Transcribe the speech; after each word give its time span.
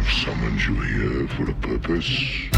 have 0.00 0.12
summoned 0.12 0.62
you 0.62 0.80
here 0.80 1.28
for 1.28 1.50
a 1.50 1.54
purpose. 1.56 2.50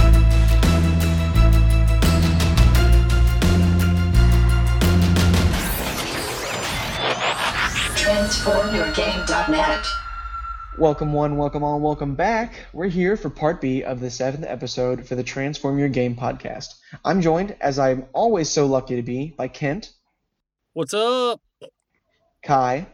TransformYourGame.net. 8.52 9.86
Welcome 10.78 11.12
one, 11.14 11.36
welcome 11.38 11.62
all, 11.62 11.80
welcome 11.80 12.14
back. 12.14 12.54
We're 12.74 12.88
here 12.88 13.16
for 13.16 13.30
part 13.30 13.60
B 13.60 13.82
of 13.82 14.00
the 14.00 14.10
seventh 14.10 14.44
episode 14.46 15.06
for 15.06 15.14
the 15.14 15.22
Transform 15.22 15.78
Your 15.78 15.88
Game 15.88 16.14
podcast. 16.14 16.74
I'm 17.04 17.20
joined, 17.22 17.56
as 17.60 17.78
I'm 17.78 18.04
always 18.12 18.50
so 18.50 18.66
lucky 18.66 18.96
to 18.96 19.02
be, 19.02 19.34
by 19.36 19.48
Kent, 19.48 19.92
What's 20.74 20.92
up? 20.92 21.40
Kai, 22.42 22.86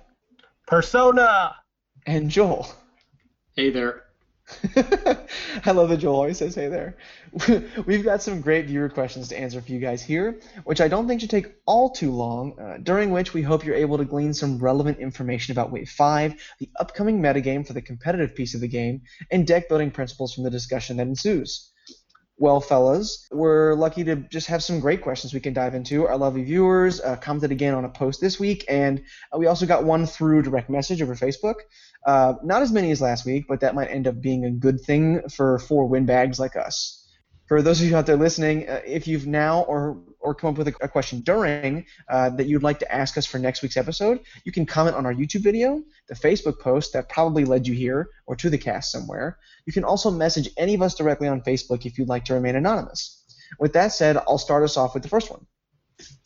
Persona. 0.67 1.57
and 2.07 2.31
Joel. 2.31 2.67
Hey 3.57 3.71
there. 3.71 4.05
I 5.65 5.73
love 5.73 5.91
that 5.91 5.99
Joel 5.99 6.17
always 6.17 6.39
says 6.39 6.55
hey 6.55 6.69
there. 6.69 6.97
We've 7.87 8.05
got 8.05 8.23
some 8.23 8.41
great 8.41 8.67
viewer 8.67 8.89
questions 8.89 9.29
to 9.29 9.39
answer 9.39 9.61
for 9.61 9.71
you 9.71 9.79
guys 9.79 10.03
here, 10.03 10.41
which 10.65 10.81
I 10.81 10.89
don't 10.89 11.07
think 11.07 11.21
should 11.21 11.31
take 11.31 11.55
all 11.67 11.91
too 11.91 12.13
long, 12.13 12.59
uh, 12.59 12.79
during 12.83 13.11
which 13.11 13.35
we 13.35 13.43
hope 13.43 13.65
you're 13.65 13.75
able 13.75 13.99
to 13.99 14.05
glean 14.05 14.33
some 14.33 14.59
relevant 14.59 14.99
information 14.99 15.53
about 15.53 15.71
Wave 15.71 15.91
5, 15.91 16.35
the 16.61 16.71
upcoming 16.81 17.21
metagame 17.21 17.67
for 17.67 17.75
the 17.75 17.83
competitive 17.83 18.35
piece 18.35 18.55
of 18.55 18.61
the 18.61 18.69
game, 18.69 19.03
and 19.31 19.47
deck 19.47 19.69
building 19.69 19.91
principles 19.91 20.35
from 20.35 20.45
the 20.45 20.51
discussion 20.51 20.97
that 20.97 21.07
ensues. 21.07 21.71
Well, 22.41 22.61
fellas, 22.61 23.27
we're 23.33 23.75
lucky 23.75 24.05
to 24.05 24.15
just 24.15 24.47
have 24.47 24.63
some 24.63 24.79
great 24.79 25.03
questions 25.03 25.35
we 25.35 25.41
can 25.41 25.55
dive 25.55 25.75
into. 25.75 26.07
Our 26.07 26.17
lovely 26.17 26.45
viewers 26.45 27.01
uh, 27.01 27.17
commented 27.17 27.51
again 27.51 27.75
on 27.75 27.85
a 27.85 27.89
post 27.89 28.21
this 28.21 28.39
week, 28.39 28.65
and 28.69 29.03
uh, 29.35 29.39
we 29.39 29.47
also 29.47 29.67
got 29.67 29.83
one 29.83 30.07
through 30.07 30.43
direct 30.43 30.71
message 30.71 31.03
over 31.03 31.17
Facebook. 31.17 31.57
Uh, 32.07 32.35
not 32.45 32.63
as 32.63 32.71
many 32.71 32.93
as 32.93 33.01
last 33.01 33.27
week, 33.27 33.47
but 33.49 33.59
that 33.61 33.75
might 33.75 33.89
end 33.89 34.07
up 34.07 34.21
being 34.21 34.45
a 34.45 34.53
good 34.53 34.81
thing 34.81 35.29
for 35.29 35.59
four 35.59 35.87
windbags 35.87 36.39
like 36.39 36.55
us. 36.55 36.98
For 37.49 37.63
those 37.63 37.81
of 37.81 37.89
you 37.89 37.97
out 37.97 38.05
there 38.05 38.17
listening, 38.17 38.69
uh, 38.69 38.83
if 38.87 39.09
you've 39.09 39.27
now 39.27 39.63
or 39.63 40.03
or 40.21 40.35
come 40.35 40.51
up 40.51 40.59
with 40.59 40.69
a, 40.69 40.75
a 40.83 40.89
question 40.89 41.21
during 41.21 41.87
uh, 42.11 42.29
that 42.31 42.47
you'd 42.47 42.63
like 42.63 42.79
to 42.81 42.93
ask 42.93 43.17
us 43.17 43.25
for 43.25 43.39
next 43.39 43.63
week's 43.63 43.79
episode, 43.79 44.21
you 44.45 44.53
can 44.53 44.67
comment 44.67 44.97
on 44.97 45.07
our 45.07 45.15
YouTube 45.15 45.43
video, 45.43 45.83
the 46.09 46.15
Facebook 46.15 46.61
post 46.61 46.93
that 46.93 47.09
probably 47.09 47.47
led 47.47 47.67
you 47.67 47.73
here, 47.73 48.11
or 48.27 48.37
to 48.37 48.51
the 48.51 48.59
cast 48.59 48.93
somewhere. 48.93 49.39
You 49.65 49.73
can 49.73 49.85
also 49.85 50.11
message 50.11 50.51
any 50.59 50.75
of 50.75 50.83
us 50.83 50.95
directly 50.95 51.27
on 51.27 51.41
Facebook 51.41 51.87
if 51.87 51.99
you'd 51.99 52.09
like 52.09 52.27
to 52.27 52.35
remain 52.35 52.55
anonymous. 52.55 53.25
With 53.59 53.73
that 53.73 53.93
said, 53.93 54.19
I'll 54.19 54.37
start 54.37 54.63
us 54.63 54.77
off 54.77 54.93
with 54.93 55.03
the 55.03 55.09
first 55.09 55.31
one. 55.31 55.47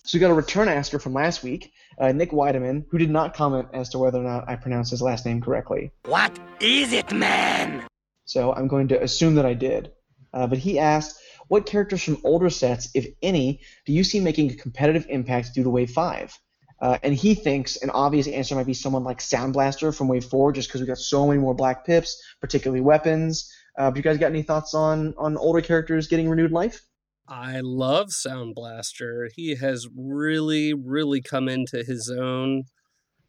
So 0.05 0.19
we 0.19 0.20
got 0.20 0.33
a 0.33 0.34
return 0.34 0.67
asker 0.67 0.98
from 0.98 1.14
last 1.14 1.45
week, 1.45 1.73
uh, 2.01 2.11
Nick 2.11 2.33
Weideman, 2.33 2.86
who 2.91 2.98
did 2.98 3.11
not 3.11 3.34
comment 3.34 3.69
as 3.73 3.91
to 3.91 3.98
whether 3.98 4.19
or 4.19 4.25
not 4.25 4.48
I 4.48 4.57
pronounced 4.57 4.91
his 4.91 5.01
last 5.01 5.25
name 5.25 5.41
correctly. 5.41 5.92
What 6.07 6.36
is 6.59 6.92
it, 6.92 7.12
man? 7.12 7.86
So 8.25 8.53
I'm 8.53 8.67
going 8.67 8.89
to 8.89 9.01
assume 9.01 9.36
that 9.36 9.47
I 9.47 9.55
did. 9.55 9.92
Uh, 10.33 10.47
but 10.47 10.59
he 10.59 10.79
asked, 10.79 11.19
what 11.49 11.67
characters 11.67 12.03
from 12.03 12.19
older 12.25 12.51
sets, 12.51 12.89
if 12.95 13.07
any, 13.23 13.61
do 13.85 13.93
you 13.93 14.05
see 14.05 14.21
making 14.21 14.51
a 14.51 14.55
competitive 14.55 15.07
impact 15.09 15.55
due 15.55 15.63
to 15.63 15.71
Wave 15.71 15.91
5? 15.91 16.39
Uh, 16.81 16.99
and 17.03 17.15
he 17.15 17.35
thinks 17.35 17.77
an 17.83 17.91
obvious 17.91 18.27
answer 18.27 18.55
might 18.55 18.67
be 18.67 18.75
someone 18.75 19.05
like 19.05 19.21
Sound 19.21 19.53
Blaster 19.53 19.93
from 19.93 20.09
Wave 20.09 20.25
4, 20.25 20.53
just 20.53 20.69
because 20.69 20.81
we 20.81 20.87
got 20.87 20.99
so 20.99 21.27
many 21.27 21.39
more 21.39 21.55
black 21.55 21.85
pips, 21.85 22.21
particularly 22.41 22.81
weapons. 22.81 23.53
Uh, 23.79 23.91
but 23.91 23.97
you 23.97 24.03
guys 24.03 24.19
got 24.19 24.31
any 24.31 24.43
thoughts 24.43 24.75
on, 24.75 25.15
on 25.17 25.37
older 25.37 25.61
characters 25.61 26.09
getting 26.09 26.29
renewed 26.29 26.53
life? 26.53 26.83
I 27.29 27.61
love 27.63 28.13
Sound 28.13 28.55
Blaster. 28.55 29.31
He 29.35 29.57
has 29.57 29.87
really, 29.97 30.75
really 30.75 31.21
come 31.21 31.49
into 31.49 31.85
his 31.85 32.11
own. 32.11 32.65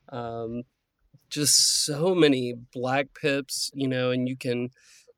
Um, 0.09 0.63
just 1.29 1.85
so 1.85 2.15
many 2.15 2.53
black 2.73 3.07
pips, 3.19 3.69
you 3.73 3.87
know, 3.87 4.11
and 4.11 4.27
you 4.27 4.37
can 4.37 4.69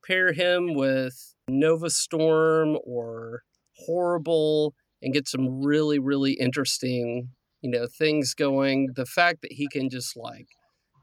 pair 0.06 0.34
him 0.34 0.74
with 0.74 1.35
Nova 1.48 1.90
Storm 1.90 2.78
or 2.86 3.44
Horri-Bull 3.88 4.74
and 5.02 5.14
get 5.14 5.28
some 5.28 5.64
really, 5.64 6.00
really 6.00 6.34
interesting, 6.34 7.30
you 7.62 7.70
know, 7.70 7.88
things 7.88 8.34
going. 8.34 8.90
The 8.96 9.06
fact 9.06 9.42
that 9.42 9.54
he 9.54 9.68
can 9.68 9.90
just 9.90 10.16
like 10.18 10.48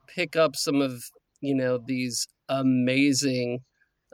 pick 0.08 0.36
up 0.36 0.56
some 0.56 0.80
of, 0.80 1.04
you 1.41 1.54
know, 1.54 1.78
these 1.84 2.26
amazing 2.48 3.60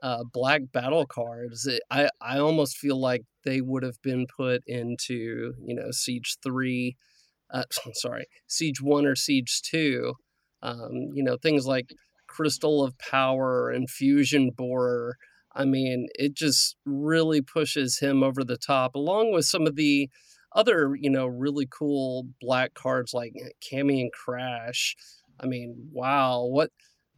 uh, 0.03 0.25
black 0.33 0.62
battle 0.72 1.06
cards, 1.06 1.69
I 1.91 2.09
I 2.21 2.39
almost 2.39 2.77
feel 2.77 3.00
like 3.00 3.22
they 3.45 3.60
would 3.60 3.83
have 3.83 4.00
been 4.03 4.27
put 4.37 4.62
into 4.66 5.55
you 5.65 5.75
know 5.75 5.91
Siege 5.91 6.37
three, 6.43 6.97
uh, 7.53 7.65
sorry 7.95 8.27
Siege 8.47 8.81
one 8.81 9.06
or 9.06 9.16
Siege 9.16 9.60
two, 9.62 10.15
um, 10.62 11.10
you 11.15 11.22
know 11.22 11.37
things 11.37 11.66
like 11.66 11.91
Crystal 12.28 12.84
of 12.84 12.97
Power 12.99 13.71
and 13.71 13.91
Fusion 13.91 14.50
Borer. 14.56 15.16
I 15.59 15.65
mean, 15.65 16.09
it 16.15 16.35
just 16.35 16.77
really 16.87 17.43
pushes 17.43 17.99
him 17.99 18.23
over 18.23 18.45
the 18.45 18.57
top, 18.57 18.95
along 18.95 19.33
with 19.33 19.45
some 19.45 19.67
of 19.67 19.77
the 19.77 20.09
other 20.55 20.97
you 20.99 21.11
know 21.11 21.27
really 21.27 21.67
cool 21.71 22.27
black 22.41 22.75
cards 22.75 23.13
like 23.13 23.35
Cammy 23.61 24.01
and 24.01 24.13
Crash. 24.13 24.97
I 25.41 25.47
mean, 25.47 25.91
wow, 25.93 26.45
what 26.45 26.71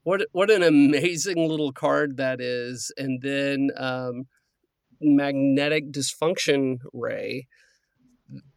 what 0.05 0.23
what 0.33 0.51
an 0.51 0.63
amazing 0.63 1.49
little 1.49 1.73
card 1.73 2.17
that 2.17 2.41
is. 2.41 2.93
And 2.97 3.21
then 3.23 3.71
um, 3.77 4.25
magnetic 5.01 5.93
dysfunction 5.93 6.79
ray. 6.93 7.47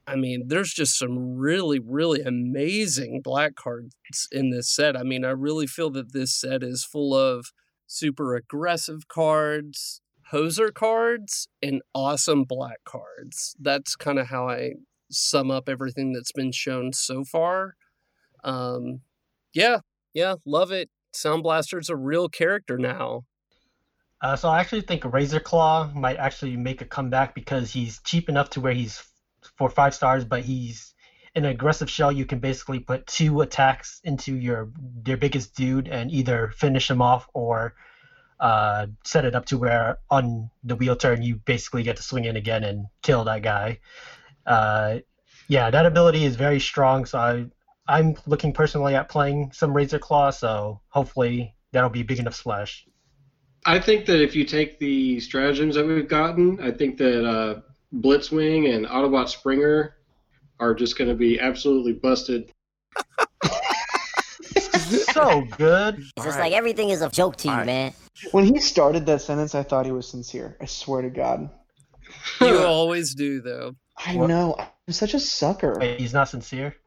I 0.05 0.15
mean 0.15 0.47
there's 0.47 0.73
just 0.73 0.97
some 0.97 1.37
really 1.37 1.79
really 1.79 2.21
amazing 2.21 3.21
black 3.23 3.55
cards 3.55 3.95
in 4.31 4.49
this 4.49 4.69
set. 4.73 4.97
I 4.97 5.03
mean 5.03 5.25
i 5.25 5.29
really 5.31 5.67
feel 5.67 5.89
that 5.91 6.13
this 6.13 6.35
set 6.39 6.63
is 6.63 6.83
full 6.85 7.13
of 7.15 7.47
super 7.93 8.35
aggressive 8.35 9.07
cards 9.07 10.01
hoser 10.31 10.73
cards 10.73 11.47
and 11.61 11.81
awesome 11.93 12.43
black 12.43 12.79
cards. 12.85 13.55
That's 13.59 13.95
kind 13.95 14.17
of 14.17 14.27
how 14.27 14.49
i 14.49 14.73
sum 15.11 15.51
up 15.51 15.69
everything 15.69 16.11
that's 16.11 16.31
been 16.31 16.51
shown 16.51 16.91
so 16.91 17.23
far. 17.23 17.75
Um 18.43 19.01
yeah 19.53 19.79
yeah 20.13 20.35
love 20.45 20.71
it. 20.71 20.89
Sound 21.13 21.43
Blaster's 21.43 21.89
a 21.89 21.95
real 21.95 22.29
character 22.29 22.77
now. 22.79 23.25
Uh, 24.21 24.35
so 24.35 24.49
I 24.49 24.61
actually 24.61 24.81
think 24.81 25.03
Razor 25.05 25.41
Claw 25.41 25.91
might 25.93 26.17
actually 26.17 26.57
make 26.57 26.81
a 26.81 26.85
comeback 26.85 27.35
because 27.35 27.71
he's 27.71 27.99
cheap 28.03 28.29
enough 28.29 28.49
to 28.51 28.61
where 28.61 28.73
he's 28.73 29.03
for 29.57 29.69
five 29.69 29.93
stars, 29.93 30.23
but 30.23 30.41
he's 30.41 30.92
in 31.35 31.45
an 31.45 31.51
aggressive 31.51 31.89
shell. 31.89 32.11
You 32.11 32.25
can 32.25 32.39
basically 32.39 32.79
put 32.79 33.07
two 33.07 33.41
attacks 33.41 34.01
into 34.03 34.35
your 34.35 34.71
your 35.05 35.17
biggest 35.17 35.55
dude 35.55 35.87
and 35.87 36.11
either 36.11 36.51
finish 36.55 36.89
him 36.89 37.01
off 37.01 37.27
or 37.33 37.75
uh, 38.39 38.87
set 39.03 39.25
it 39.25 39.35
up 39.35 39.45
to 39.45 39.57
where 39.57 39.99
on 40.09 40.49
the 40.63 40.75
wheel 40.75 40.95
turn 40.95 41.23
you 41.23 41.35
basically 41.35 41.83
get 41.83 41.97
to 41.97 42.03
swing 42.03 42.25
in 42.25 42.35
again 42.35 42.63
and 42.63 42.87
kill 43.01 43.23
that 43.23 43.41
guy. 43.41 43.79
Uh, 44.45 44.99
yeah, 45.47 45.69
that 45.69 45.85
ability 45.85 46.25
is 46.25 46.35
very 46.35 46.59
strong. 46.59 47.05
So 47.05 47.19
I 47.19 47.45
I'm 47.87 48.15
looking 48.25 48.53
personally 48.53 48.95
at 48.95 49.09
playing 49.09 49.51
some 49.53 49.73
Razor 49.73 49.99
Claw, 49.99 50.31
so 50.31 50.81
hopefully 50.89 51.53
that'll 51.71 51.89
be 51.89 52.03
big 52.03 52.19
enough 52.19 52.35
splash. 52.35 52.85
I 53.65 53.79
think 53.79 54.05
that 54.05 54.21
if 54.21 54.35
you 54.35 54.43
take 54.45 54.79
the 54.79 55.19
stratagems 55.19 55.75
that 55.75 55.85
we've 55.85 56.07
gotten, 56.07 56.59
I 56.61 56.71
think 56.71 56.97
that 56.97 57.25
uh, 57.25 57.61
Blitzwing 57.93 58.73
and 58.73 58.85
Autobot 58.85 59.29
Springer 59.29 59.95
are 60.59 60.73
just 60.73 60.97
going 60.97 61.09
to 61.09 61.15
be 61.15 61.39
absolutely 61.39 61.93
busted. 61.93 62.51
so 65.11 65.43
good. 65.57 65.99
It's 66.17 66.25
just 66.25 66.39
like 66.39 66.53
everything 66.53 66.89
is 66.89 67.01
a 67.01 67.09
joke 67.09 67.35
to 67.37 67.47
you, 67.49 67.65
man. 67.65 67.93
When 68.31 68.45
he 68.45 68.59
started 68.59 69.05
that 69.07 69.21
sentence, 69.21 69.55
I 69.55 69.63
thought 69.63 69.85
he 69.85 69.91
was 69.91 70.07
sincere. 70.07 70.57
I 70.61 70.65
swear 70.65 71.01
to 71.01 71.09
God. 71.09 71.49
You 72.41 72.57
always 72.63 73.15
do, 73.15 73.41
though. 73.41 73.75
I 74.05 74.15
What? 74.15 74.27
know. 74.27 74.55
I'm 74.87 74.93
such 74.93 75.13
a 75.13 75.19
sucker. 75.19 75.77
Wait, 75.79 75.99
he's 75.99 76.13
not 76.13 76.29
sincere. 76.29 76.75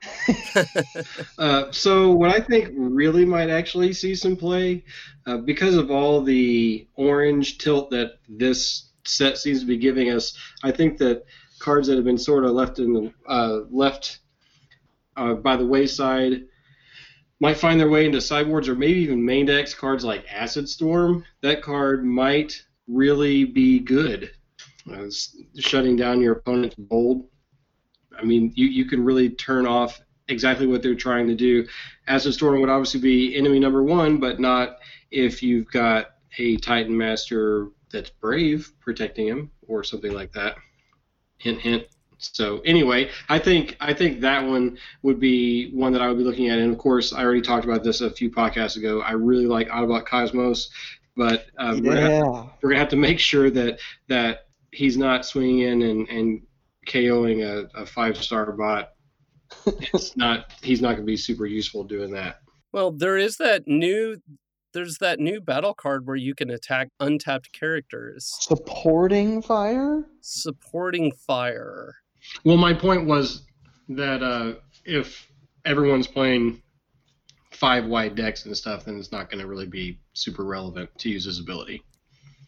Uh, 1.38 1.70
so 1.70 2.10
what 2.12 2.30
I 2.30 2.40
think 2.40 2.70
really 2.74 3.24
might 3.26 3.50
actually 3.50 3.92
see 3.92 4.14
some 4.14 4.36
play, 4.36 4.84
uh, 5.26 5.36
because 5.36 5.76
of 5.76 5.90
all 5.90 6.22
the 6.22 6.88
orange 6.96 7.58
tilt 7.58 7.90
that 7.90 8.12
this 8.28 8.90
set 9.04 9.36
seems 9.36 9.60
to 9.60 9.66
be 9.66 9.76
giving 9.76 10.10
us, 10.10 10.36
I 10.62 10.72
think 10.72 10.96
that 10.98 11.24
cards 11.58 11.88
that 11.88 11.96
have 11.96 12.04
been 12.04 12.18
sort 12.18 12.44
of 12.44 12.52
left 12.52 12.78
in 12.78 12.92
the 12.92 13.12
uh, 13.28 13.60
left 13.70 14.20
uh, 15.16 15.34
by 15.34 15.56
the 15.56 15.66
wayside 15.66 16.42
might 17.40 17.56
find 17.56 17.78
their 17.78 17.90
way 17.90 18.06
into 18.06 18.20
sideboards 18.20 18.68
or 18.68 18.74
maybe 18.74 19.00
even 19.00 19.24
main 19.24 19.46
decks. 19.46 19.74
Cards 19.74 20.04
like 20.04 20.24
Acid 20.30 20.68
Storm, 20.68 21.24
that 21.42 21.62
card 21.62 22.04
might 22.04 22.62
really 22.88 23.44
be 23.44 23.78
good, 23.78 24.30
uh, 24.92 25.04
shutting 25.58 25.96
down 25.96 26.20
your 26.20 26.36
opponent's 26.36 26.76
bold. 26.76 27.28
I 28.18 28.24
mean, 28.24 28.52
you, 28.54 28.66
you 28.66 28.86
can 28.86 29.04
really 29.04 29.30
turn 29.30 29.66
off 29.66 30.00
exactly 30.28 30.66
what 30.66 30.82
they're 30.82 30.94
trying 30.94 31.26
to 31.26 31.34
do. 31.34 31.66
Acid 32.08 32.34
Storm 32.34 32.60
would 32.60 32.70
obviously 32.70 33.00
be 33.00 33.36
enemy 33.36 33.58
number 33.58 33.82
one, 33.82 34.18
but 34.18 34.40
not 34.40 34.78
if 35.10 35.42
you've 35.42 35.70
got 35.70 36.12
a 36.38 36.56
Titan 36.56 36.96
Master 36.96 37.68
that's 37.92 38.10
brave 38.10 38.72
protecting 38.80 39.26
him 39.26 39.50
or 39.68 39.84
something 39.84 40.12
like 40.12 40.32
that. 40.32 40.56
Hint, 41.38 41.60
hint. 41.60 41.84
So 42.18 42.60
anyway, 42.64 43.10
I 43.28 43.38
think 43.38 43.76
I 43.80 43.92
think 43.92 44.20
that 44.20 44.42
one 44.44 44.78
would 45.02 45.20
be 45.20 45.70
one 45.72 45.92
that 45.92 46.00
I 46.02 46.08
would 46.08 46.16
be 46.18 46.24
looking 46.24 46.48
at. 46.48 46.58
And 46.58 46.72
of 46.72 46.78
course, 46.78 47.12
I 47.12 47.22
already 47.22 47.42
talked 47.42 47.64
about 47.64 47.84
this 47.84 48.00
a 48.00 48.10
few 48.10 48.30
podcasts 48.30 48.76
ago. 48.76 49.02
I 49.02 49.12
really 49.12 49.46
like 49.46 49.68
Autobot 49.68 50.06
Cosmos. 50.06 50.70
but 51.16 51.46
um, 51.58 51.82
we're, 51.82 51.94
gonna, 51.94 52.10
Yeah. 52.10 52.46
we're 52.62 52.70
gonna 52.70 52.78
have 52.80 52.88
to 52.90 52.96
make 52.96 53.18
sure 53.18 53.50
that 53.50 53.78
that 54.08 54.46
he's 54.72 54.96
not 54.96 55.24
swinging 55.26 55.60
in 55.60 55.82
and, 55.82 56.08
and 56.08 56.42
KOing 56.86 57.42
a, 57.44 57.80
a 57.80 57.84
five 57.86 58.16
star 58.16 58.50
bot. 58.52 58.92
It's 59.66 60.16
not. 60.16 60.52
He's 60.62 60.80
not 60.80 60.92
gonna 60.94 61.04
be 61.04 61.16
super 61.16 61.46
useful 61.46 61.84
doing 61.84 62.12
that. 62.12 62.40
Well, 62.72 62.90
there 62.92 63.16
is 63.16 63.36
that 63.36 63.66
new 63.68 64.20
there's 64.76 64.98
that 64.98 65.18
new 65.18 65.40
battle 65.40 65.72
card 65.74 66.06
where 66.06 66.16
you 66.16 66.34
can 66.34 66.50
attack 66.50 66.88
untapped 67.00 67.50
characters 67.52 68.36
Supporting 68.40 69.40
fire? 69.42 70.04
supporting 70.20 71.10
fire. 71.12 71.94
Well, 72.44 72.56
my 72.58 72.74
point 72.74 73.06
was 73.06 73.42
that 73.88 74.22
uh, 74.22 74.54
if 74.84 75.26
everyone's 75.64 76.06
playing 76.06 76.62
five 77.52 77.86
wide 77.86 78.14
decks 78.14 78.44
and 78.44 78.56
stuff, 78.56 78.84
then 78.84 78.98
it's 78.98 79.12
not 79.12 79.30
going 79.30 79.40
to 79.40 79.46
really 79.46 79.66
be 79.66 79.98
super 80.12 80.44
relevant 80.44 80.90
to 80.98 81.08
use 81.08 81.24
his 81.24 81.40
ability. 81.40 81.82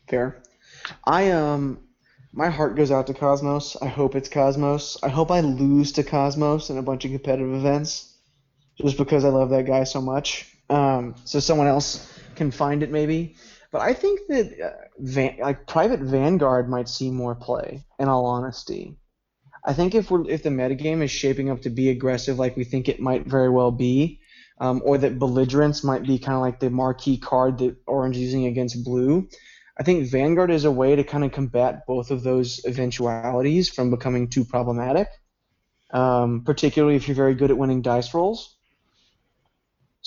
Fair. 0.08 0.42
I 1.04 1.30
um 1.30 1.80
my 2.32 2.50
heart 2.50 2.76
goes 2.76 2.90
out 2.90 3.06
to 3.06 3.14
Cosmos. 3.14 3.76
I 3.80 3.86
hope 3.86 4.14
it's 4.14 4.28
Cosmos. 4.28 4.98
I 5.02 5.08
hope 5.08 5.30
I 5.30 5.40
lose 5.40 5.92
to 5.92 6.02
Cosmos 6.04 6.68
in 6.70 6.76
a 6.76 6.82
bunch 6.82 7.04
of 7.04 7.10
competitive 7.10 7.54
events 7.54 8.14
just 8.80 8.98
because 8.98 9.24
I 9.24 9.28
love 9.28 9.50
that 9.50 9.66
guy 9.66 9.84
so 9.84 10.00
much. 10.00 10.54
Um, 10.70 11.14
so 11.24 11.40
someone 11.40 11.66
else 11.66 12.17
can 12.38 12.50
find 12.50 12.82
it 12.82 12.90
maybe. 12.90 13.36
But 13.70 13.82
I 13.82 13.92
think 13.92 14.20
that 14.28 14.60
uh, 14.60 14.70
Van, 14.98 15.36
like 15.40 15.66
Private 15.66 16.00
Vanguard 16.00 16.70
might 16.70 16.88
see 16.88 17.10
more 17.10 17.34
play. 17.34 17.84
In 17.98 18.08
all 18.08 18.26
honesty, 18.26 18.96
I 19.64 19.74
think 19.74 19.94
if 19.94 20.10
we're 20.10 20.28
if 20.30 20.42
the 20.42 20.50
metagame 20.50 21.02
is 21.02 21.10
shaping 21.10 21.50
up 21.50 21.62
to 21.62 21.70
be 21.70 21.90
aggressive 21.90 22.38
like 22.38 22.56
we 22.56 22.64
think 22.64 22.88
it 22.88 23.00
might 23.00 23.26
very 23.26 23.50
well 23.50 23.70
be, 23.70 24.20
um, 24.60 24.80
or 24.84 24.96
that 24.98 25.18
belligerence 25.18 25.84
might 25.84 26.04
be 26.04 26.18
kind 26.18 26.36
of 26.36 26.40
like 26.40 26.60
the 26.60 26.70
marquee 26.70 27.18
card 27.18 27.58
that 27.58 27.76
Orange 27.86 28.16
is 28.16 28.22
using 28.22 28.46
against 28.46 28.84
Blue. 28.84 29.28
I 29.78 29.84
think 29.84 30.10
Vanguard 30.10 30.50
is 30.50 30.64
a 30.64 30.72
way 30.72 30.96
to 30.96 31.04
kind 31.04 31.24
of 31.24 31.32
combat 31.32 31.86
both 31.86 32.10
of 32.10 32.22
those 32.22 32.60
eventualities 32.66 33.68
from 33.68 33.90
becoming 33.90 34.28
too 34.28 34.44
problematic, 34.44 35.08
um, 35.92 36.42
particularly 36.44 36.96
if 36.96 37.06
you're 37.06 37.14
very 37.14 37.34
good 37.34 37.50
at 37.50 37.58
winning 37.58 37.82
dice 37.82 38.12
rolls, 38.12 38.57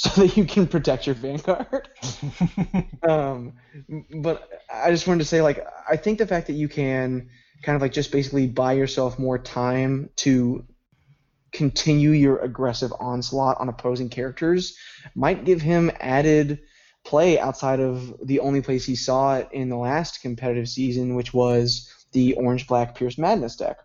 so 0.15 0.21
that 0.21 0.35
you 0.35 0.45
can 0.45 0.65
protect 0.65 1.05
your 1.05 1.13
Vanguard. 1.13 1.87
um, 3.03 3.53
but 4.15 4.49
I 4.73 4.89
just 4.89 5.05
wanted 5.05 5.19
to 5.19 5.25
say, 5.25 5.43
like, 5.43 5.63
I 5.87 5.95
think 5.95 6.17
the 6.17 6.25
fact 6.25 6.47
that 6.47 6.53
you 6.53 6.67
can 6.67 7.29
kind 7.61 7.75
of 7.75 7.83
like 7.83 7.93
just 7.93 8.11
basically 8.11 8.47
buy 8.47 8.73
yourself 8.73 9.19
more 9.19 9.37
time 9.37 10.09
to 10.15 10.65
continue 11.51 12.09
your 12.09 12.39
aggressive 12.39 12.91
onslaught 12.99 13.59
on 13.59 13.69
opposing 13.69 14.09
characters 14.09 14.75
might 15.13 15.45
give 15.45 15.61
him 15.61 15.91
added 15.99 16.61
play 17.03 17.37
outside 17.37 17.79
of 17.79 18.15
the 18.25 18.39
only 18.39 18.61
place 18.61 18.83
he 18.83 18.95
saw 18.95 19.35
it 19.35 19.49
in 19.51 19.69
the 19.69 19.77
last 19.77 20.23
competitive 20.23 20.67
season, 20.67 21.13
which 21.13 21.31
was 21.31 21.93
the 22.11 22.33
Orange 22.33 22.65
Black 22.65 22.95
Pierce 22.95 23.19
Madness 23.19 23.55
deck. 23.55 23.77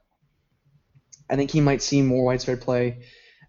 I 1.28 1.36
think 1.36 1.50
he 1.50 1.60
might 1.60 1.82
see 1.82 2.00
more 2.00 2.24
widespread 2.24 2.62
play 2.62 3.02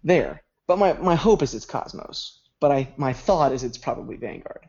there. 0.04 0.42
But 0.66 0.78
my, 0.78 0.92
my 0.92 1.14
hope 1.14 1.42
is 1.42 1.54
it's 1.54 1.64
Cosmos. 1.64 2.37
But 2.60 2.72
I 2.72 2.88
my 2.96 3.12
thought 3.12 3.52
is 3.52 3.62
it's 3.62 3.78
probably 3.78 4.16
Vanguard. 4.16 4.66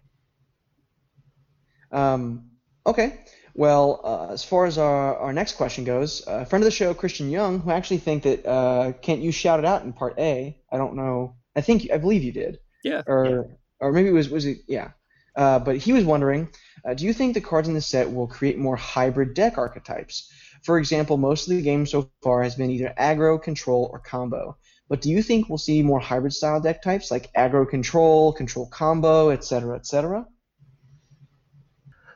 Um, 1.92 2.52
okay. 2.86 3.20
Well, 3.56 4.00
uh, 4.04 4.34
as 4.34 4.44
far 4.44 4.68
as 4.68 4.78
our, 4.78 5.18
our 5.18 5.34
next 5.34 5.58
question 5.58 5.84
goes, 5.84 6.24
a 6.28 6.46
friend 6.46 6.64
of 6.64 6.66
the 6.66 6.72
show, 6.72 6.94
Christian 6.94 7.30
Young, 7.30 7.60
who 7.60 7.72
actually 7.72 7.98
think 7.98 8.24
that 8.24 8.46
uh, 8.46 8.94
can't 9.02 9.22
you 9.22 9.32
shout 9.32 9.60
it 9.60 9.66
out 9.66 9.84
in 9.84 9.92
part 9.92 10.18
A? 10.18 10.58
I 10.72 10.78
don't 10.78 10.96
know. 10.96 11.36
I 11.56 11.62
think 11.62 11.92
I 11.92 11.98
believe 11.98 12.24
you 12.24 12.32
did. 12.32 12.60
Yeah. 12.84 13.02
Or 13.06 13.58
or 13.80 13.92
maybe 13.92 14.10
it 14.10 14.14
was 14.14 14.30
was 14.30 14.46
it 14.46 14.60
yeah. 14.68 14.92
Uh, 15.36 15.60
but 15.60 15.78
he 15.78 15.94
was 15.94 16.04
wondering, 16.04 16.50
uh, 16.86 16.94
do 16.94 17.06
you 17.06 17.14
think 17.14 17.34
the 17.34 17.42
cards 17.42 17.68
in 17.68 17.74
the 17.74 17.82
set 17.82 18.12
will 18.12 18.28
create 18.28 18.58
more 18.58 18.76
hybrid 18.76 19.34
deck 19.34 19.58
archetypes? 19.58 20.32
For 20.64 20.78
example, 20.78 21.18
most 21.18 21.48
of 21.48 21.56
the 21.56 21.62
game 21.62 21.86
so 21.86 22.12
far 22.22 22.44
has 22.44 22.56
been 22.56 22.70
either 22.70 22.94
aggro, 23.00 23.42
control, 23.42 23.90
or 23.92 24.00
combo. 24.00 24.58
But 24.90 25.02
do 25.02 25.10
you 25.10 25.22
think 25.22 25.48
we'll 25.48 25.60
see 25.60 25.84
more 25.84 26.00
hybrid 26.00 26.34
style 26.34 26.60
deck 26.60 26.82
types 26.82 27.12
like 27.12 27.32
aggro 27.34 27.70
control, 27.70 28.34
control 28.34 28.68
combo, 28.68 29.30
etc., 29.30 29.76
etc.? 29.76 30.26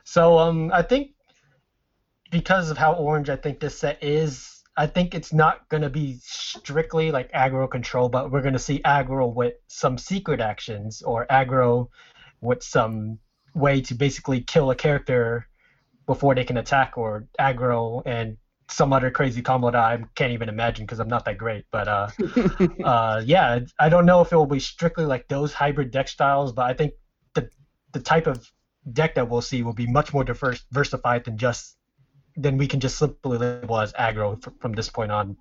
So 0.02 0.38
um, 0.38 0.72
I 0.72 0.82
think 0.82 1.12
because 2.32 2.70
of 2.70 2.76
how 2.76 2.94
orange 2.94 3.30
I 3.30 3.36
think 3.36 3.60
this 3.60 3.78
set 3.78 4.02
is, 4.02 4.60
I 4.76 4.88
think 4.88 5.14
it's 5.14 5.32
not 5.32 5.68
gonna 5.68 5.88
be 5.88 6.18
strictly 6.20 7.12
like 7.12 7.30
aggro 7.30 7.70
control, 7.70 8.08
but 8.08 8.32
we're 8.32 8.42
gonna 8.42 8.58
see 8.58 8.80
aggro 8.80 9.32
with 9.32 9.54
some 9.68 9.96
secret 9.96 10.40
actions 10.40 11.00
or 11.02 11.26
aggro 11.30 11.88
with 12.40 12.64
some 12.64 13.20
way 13.54 13.80
to 13.82 13.94
basically 13.94 14.40
kill 14.40 14.72
a 14.72 14.74
character 14.74 15.46
before 16.06 16.34
they 16.34 16.44
can 16.44 16.56
attack, 16.56 16.98
or 16.98 17.28
aggro 17.38 18.02
and 18.04 18.36
some 18.68 18.92
other 18.92 19.10
crazy 19.10 19.42
combo 19.42 19.70
that 19.70 19.80
I 19.80 19.98
can't 20.14 20.32
even 20.32 20.48
imagine 20.48 20.84
because 20.86 21.00
I'm 21.00 21.08
not 21.08 21.24
that 21.26 21.38
great. 21.38 21.64
But 21.70 21.88
uh, 21.88 22.08
uh, 22.84 23.22
yeah, 23.24 23.60
I 23.78 23.88
don't 23.88 24.06
know 24.06 24.20
if 24.20 24.32
it 24.32 24.36
will 24.36 24.46
be 24.46 24.60
strictly 24.60 25.04
like 25.04 25.28
those 25.28 25.52
hybrid 25.52 25.90
deck 25.90 26.08
styles, 26.08 26.52
but 26.52 26.66
I 26.66 26.74
think 26.74 26.94
the 27.34 27.48
the 27.92 28.00
type 28.00 28.26
of 28.26 28.50
deck 28.92 29.14
that 29.14 29.28
we'll 29.28 29.42
see 29.42 29.62
will 29.62 29.74
be 29.74 29.86
much 29.86 30.12
more 30.12 30.24
diverse, 30.24 30.62
diversified 30.64 31.24
than 31.24 31.38
just 31.38 31.76
than 32.36 32.58
we 32.58 32.66
can 32.66 32.80
just 32.80 32.98
simply 32.98 33.38
label 33.38 33.78
as 33.78 33.92
aggro 33.92 34.42
fr- 34.42 34.50
from 34.60 34.72
this 34.72 34.88
point 34.88 35.12
on. 35.12 35.36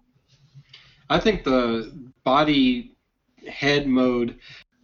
I 1.10 1.20
think 1.20 1.44
the 1.44 1.92
body 2.24 2.96
head 3.48 3.88
mode 3.88 4.40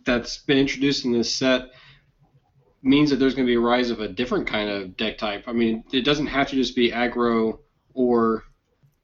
that's 0.06 0.38
been 0.39 0.57
introduced 0.57 1.06
in 1.06 1.12
this 1.12 1.33
set 1.33 1.69
means 2.81 3.09
that 3.09 3.18
there's 3.18 3.35
going 3.35 3.45
to 3.45 3.51
be 3.51 3.56
a 3.56 3.59
rise 3.59 3.89
of 3.89 4.00
a 4.00 4.07
different 4.07 4.47
kind 4.47 4.69
of 4.69 4.95
deck 4.97 5.18
type. 5.18 5.44
I 5.47 5.53
mean, 5.53 5.83
it 5.92 6.01
doesn't 6.01 6.27
have 6.27 6.47
to 6.50 6.56
just 6.56 6.75
be 6.75 6.92
aggro 6.92 7.59
or 7.94 8.44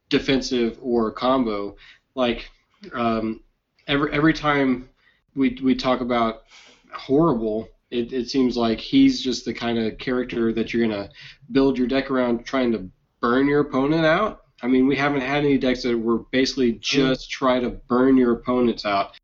defensive 0.08 0.78
or 0.80 1.10
combo. 1.10 1.76
Like 2.14 2.50
um, 2.92 3.40
every 3.86 4.12
every 4.12 4.32
time 4.32 4.88
we 5.34 5.58
we 5.62 5.74
talk 5.74 6.00
about 6.00 6.42
Horri-Bull, 6.94 7.68
it, 7.90 8.12
it 8.12 8.30
seems 8.30 8.56
like 8.56 8.78
he's 8.78 9.20
just 9.22 9.44
the 9.44 9.54
kind 9.54 9.78
of 9.78 9.98
character 9.98 10.52
that 10.52 10.72
you're 10.72 10.86
gonna 10.86 11.10
build 11.52 11.78
your 11.78 11.86
deck 11.86 12.10
around, 12.10 12.44
trying 12.44 12.72
to 12.72 12.88
burn 13.20 13.48
your 13.48 13.60
opponent 13.60 14.04
out. 14.04 14.42
I 14.62 14.68
mean, 14.68 14.86
we 14.86 14.96
haven't 14.96 15.20
had 15.20 15.44
any 15.44 15.58
decks 15.58 15.82
that 15.82 15.98
were 15.98 16.20
basically 16.30 16.72
just 16.80 17.30
try 17.30 17.60
to 17.60 17.70
burn 17.70 18.16
your 18.16 18.32
opponents 18.32 18.86
out. 18.86 19.16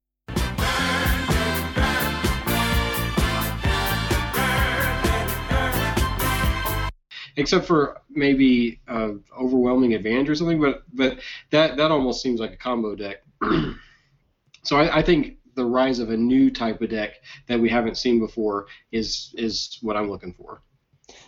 except 7.36 7.66
for 7.66 8.01
maybe 8.14 8.80
uh, 8.88 9.12
overwhelming 9.38 9.94
advantage 9.94 10.28
or 10.28 10.34
something. 10.34 10.60
But 10.60 10.82
but 10.92 11.18
that 11.50 11.76
that 11.76 11.90
almost 11.90 12.22
seems 12.22 12.40
like 12.40 12.52
a 12.52 12.56
combo 12.56 12.94
deck. 12.94 13.22
so 14.62 14.76
I, 14.76 14.98
I 14.98 15.02
think 15.02 15.38
the 15.54 15.64
rise 15.64 15.98
of 15.98 16.10
a 16.10 16.16
new 16.16 16.50
type 16.50 16.80
of 16.80 16.90
deck 16.90 17.14
that 17.46 17.60
we 17.60 17.68
haven't 17.68 17.96
seen 17.96 18.18
before 18.20 18.66
is 18.90 19.34
is 19.36 19.78
what 19.82 19.96
I'm 19.96 20.10
looking 20.10 20.34
for. 20.34 20.62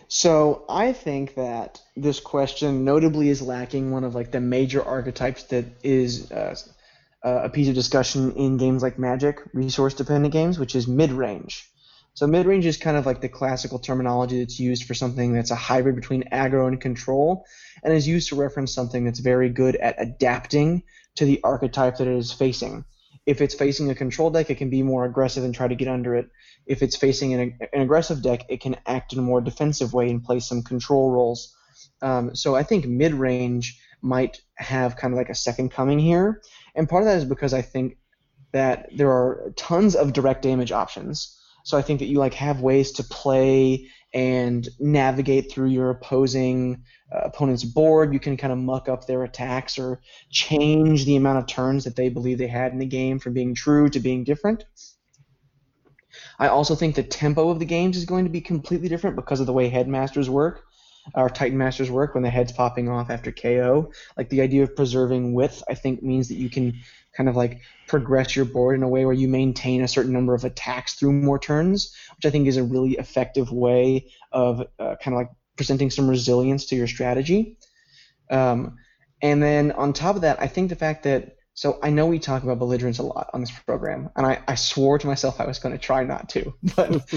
So 0.07 0.65
I 0.69 0.93
think 0.93 1.35
that 1.35 1.81
this 1.95 2.19
question 2.19 2.85
notably 2.85 3.29
is 3.29 3.41
lacking 3.41 3.91
one 3.91 4.03
of 4.03 4.15
like 4.15 4.31
the 4.31 4.39
major 4.39 4.83
archetypes 4.83 5.43
that 5.43 5.65
is 5.83 6.31
uh, 6.31 6.55
a 7.23 7.49
piece 7.49 7.67
of 7.67 7.75
discussion 7.75 8.31
in 8.33 8.57
games 8.57 8.83
like 8.83 8.99
Magic, 8.99 9.41
resource-dependent 9.53 10.31
games, 10.31 10.59
which 10.59 10.75
is 10.75 10.87
mid-range. 10.87 11.67
So 12.15 12.25
mid-range 12.27 12.65
is 12.65 12.77
kind 12.77 12.95
of 12.95 13.05
like 13.05 13.19
the 13.19 13.27
classical 13.27 13.77
terminology 13.77 14.39
that's 14.39 14.57
used 14.57 14.85
for 14.85 14.93
something 14.93 15.33
that's 15.33 15.51
a 15.51 15.55
hybrid 15.55 15.95
between 15.95 16.23
aggro 16.31 16.65
and 16.65 16.79
control, 16.79 17.45
and 17.83 17.93
is 17.93 18.07
used 18.07 18.29
to 18.29 18.37
reference 18.37 18.73
something 18.73 19.03
that's 19.03 19.19
very 19.19 19.49
good 19.49 19.75
at 19.75 20.01
adapting 20.01 20.83
to 21.15 21.25
the 21.25 21.41
archetype 21.43 21.97
that 21.97 22.07
it 22.07 22.15
is 22.15 22.31
facing. 22.31 22.85
If 23.25 23.41
it's 23.41 23.53
facing 23.53 23.89
a 23.89 23.95
control 23.95 24.29
deck, 24.29 24.49
it 24.49 24.55
can 24.55 24.69
be 24.69 24.81
more 24.81 25.03
aggressive 25.03 25.43
and 25.43 25.53
try 25.53 25.67
to 25.67 25.75
get 25.75 25.89
under 25.89 26.15
it. 26.15 26.29
If 26.65 26.81
it's 26.81 26.95
facing 26.95 27.33
an, 27.33 27.59
an 27.73 27.81
aggressive 27.81 28.21
deck, 28.21 28.45
it 28.47 28.61
can 28.61 28.77
act 28.85 29.11
in 29.11 29.19
a 29.19 29.21
more 29.21 29.41
defensive 29.41 29.93
way 29.93 30.09
and 30.09 30.23
play 30.23 30.39
some 30.39 30.63
control 30.63 31.11
roles. 31.11 31.53
Um, 32.01 32.33
so 32.33 32.55
I 32.55 32.63
think 32.63 32.85
mid-range 32.85 33.77
might 34.01 34.41
have 34.55 34.95
kind 34.95 35.13
of 35.13 35.17
like 35.17 35.29
a 35.29 35.35
second 35.35 35.71
coming 35.71 35.99
here, 35.99 36.41
and 36.75 36.87
part 36.87 37.03
of 37.03 37.07
that 37.07 37.17
is 37.17 37.25
because 37.25 37.53
I 37.53 37.61
think 37.61 37.97
that 38.53 38.87
there 38.95 39.11
are 39.11 39.51
tons 39.57 39.95
of 39.95 40.13
direct 40.13 40.43
damage 40.43 40.71
options. 40.71 41.37
So 41.65 41.79
I 41.79 41.81
think 41.81 41.99
that 41.99 42.05
you 42.05 42.19
like 42.19 42.35
have 42.35 42.61
ways 42.61 42.91
to 42.93 43.03
play 43.03 43.89
and 44.13 44.69
navigate 44.79 45.51
through 45.51 45.69
your 45.69 45.89
opposing 45.89 46.83
uh, 47.11 47.21
opponent's 47.25 47.63
board. 47.63 48.13
You 48.13 48.19
can 48.19 48.37
kind 48.37 48.53
of 48.53 48.59
muck 48.59 48.87
up 48.87 49.07
their 49.07 49.23
attacks 49.23 49.79
or 49.79 49.99
change 50.29 51.05
the 51.05 51.15
amount 51.15 51.39
of 51.39 51.47
turns 51.47 51.83
that 51.85 51.95
they 51.95 52.09
believe 52.09 52.37
they 52.37 52.47
had 52.47 52.71
in 52.71 52.77
the 52.77 52.85
game 52.85 53.17
from 53.17 53.33
being 53.33 53.55
true 53.55 53.89
to 53.89 53.99
being 53.99 54.23
different. 54.23 54.63
I 56.37 56.49
also 56.49 56.75
think 56.75 56.93
the 56.93 57.03
tempo 57.03 57.49
of 57.49 57.57
the 57.57 57.65
games 57.65 57.97
is 57.97 58.05
going 58.05 58.25
to 58.25 58.31
be 58.31 58.41
completely 58.41 58.87
different 58.87 59.15
because 59.15 59.39
of 59.39 59.47
the 59.47 59.53
way 59.53 59.67
headmasters 59.67 60.29
work. 60.29 60.64
Our 61.13 61.29
Titan 61.29 61.57
Masters 61.57 61.91
work 61.91 62.13
when 62.13 62.23
the 62.23 62.29
head's 62.29 62.51
popping 62.51 62.89
off 62.89 63.09
after 63.09 63.31
KO. 63.31 63.91
Like 64.17 64.29
the 64.29 64.41
idea 64.41 64.63
of 64.63 64.75
preserving 64.75 65.33
width, 65.33 65.63
I 65.69 65.75
think 65.75 66.01
means 66.01 66.27
that 66.29 66.35
you 66.35 66.49
can 66.49 66.79
kind 67.15 67.29
of 67.29 67.35
like 67.35 67.61
progress 67.87 68.35
your 68.35 68.45
board 68.45 68.75
in 68.75 68.83
a 68.83 68.87
way 68.87 69.05
where 69.05 69.13
you 69.13 69.27
maintain 69.27 69.83
a 69.83 69.87
certain 69.87 70.11
number 70.13 70.33
of 70.33 70.43
attacks 70.43 70.95
through 70.95 71.13
more 71.13 71.39
turns, 71.39 71.95
which 72.15 72.25
I 72.25 72.29
think 72.29 72.47
is 72.47 72.57
a 72.57 72.63
really 72.63 72.93
effective 72.93 73.51
way 73.51 74.11
of 74.31 74.61
uh, 74.79 74.95
kind 75.01 75.15
of 75.15 75.21
like 75.21 75.29
presenting 75.55 75.89
some 75.89 76.09
resilience 76.09 76.65
to 76.67 76.75
your 76.75 76.87
strategy. 76.87 77.57
Um, 78.29 78.77
and 79.21 79.41
then 79.41 79.71
on 79.71 79.93
top 79.93 80.15
of 80.15 80.23
that, 80.23 80.41
I 80.41 80.47
think 80.47 80.69
the 80.69 80.75
fact 80.75 81.03
that 81.03 81.35
so 81.53 81.79
I 81.81 81.89
know 81.89 82.05
we 82.05 82.19
talk 82.19 82.43
about 82.43 82.59
belligerence 82.59 82.99
a 82.99 83.03
lot 83.03 83.29
on 83.33 83.39
this 83.39 83.51
program, 83.51 84.09
and 84.17 84.25
I, 84.25 84.41
I 84.45 84.55
swore 84.55 84.99
to 84.99 85.07
myself 85.07 85.39
I 85.39 85.45
was 85.45 85.57
going 85.57 85.71
to 85.73 85.79
try 85.79 86.03
not 86.03 86.27
to, 86.29 86.53
but 86.75 87.09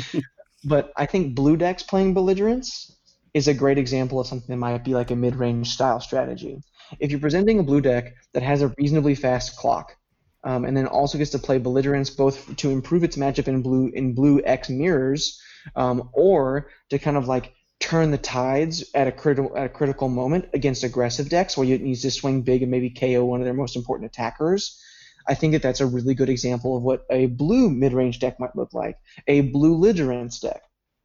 but 0.64 0.92
I 0.96 1.06
think 1.06 1.34
blue 1.34 1.56
decks 1.56 1.82
playing 1.82 2.14
belligerence 2.14 2.97
is 3.34 3.48
a 3.48 3.54
great 3.54 3.78
example 3.78 4.20
of 4.20 4.26
something 4.26 4.48
that 4.48 4.56
might 4.56 4.84
be 4.84 4.94
like 4.94 5.10
a 5.10 5.16
mid-range 5.16 5.70
style 5.70 6.00
strategy. 6.00 6.62
If 6.98 7.10
you're 7.10 7.20
presenting 7.20 7.58
a 7.58 7.62
blue 7.62 7.80
deck 7.80 8.14
that 8.32 8.42
has 8.42 8.62
a 8.62 8.74
reasonably 8.78 9.14
fast 9.14 9.56
clock, 9.56 9.96
um, 10.44 10.64
and 10.64 10.76
then 10.76 10.86
also 10.86 11.18
gets 11.18 11.32
to 11.32 11.38
play 11.38 11.58
belligerence 11.58 12.10
both 12.10 12.56
to 12.56 12.70
improve 12.70 13.04
its 13.04 13.16
matchup 13.16 13.48
in 13.48 13.62
blue 13.62 13.90
in 13.92 14.14
blue 14.14 14.40
X 14.44 14.70
mirrors, 14.70 15.40
um, 15.76 16.10
or 16.12 16.68
to 16.90 16.98
kind 16.98 17.16
of 17.16 17.28
like 17.28 17.52
turn 17.80 18.10
the 18.10 18.18
tides 18.18 18.84
at 18.94 19.08
a 19.08 19.12
critical 19.12 19.56
at 19.56 19.66
a 19.66 19.68
critical 19.68 20.08
moment 20.08 20.46
against 20.54 20.84
aggressive 20.84 21.28
decks 21.28 21.56
where 21.56 21.66
you 21.66 21.78
need 21.78 21.96
to 21.96 22.10
swing 22.10 22.42
big 22.42 22.62
and 22.62 22.70
maybe 22.70 22.90
KO 22.90 23.24
one 23.24 23.40
of 23.40 23.44
their 23.44 23.54
most 23.54 23.76
important 23.76 24.10
attackers. 24.10 24.80
I 25.28 25.34
think 25.34 25.52
that 25.52 25.62
that's 25.62 25.80
a 25.80 25.86
really 25.86 26.14
good 26.14 26.30
example 26.30 26.76
of 26.76 26.82
what 26.82 27.04
a 27.10 27.26
blue 27.26 27.68
mid-range 27.68 28.18
deck 28.18 28.40
might 28.40 28.56
look 28.56 28.72
like, 28.72 28.96
a 29.26 29.42
blue 29.42 29.76
belligerence 29.76 30.40
deck, 30.40 30.62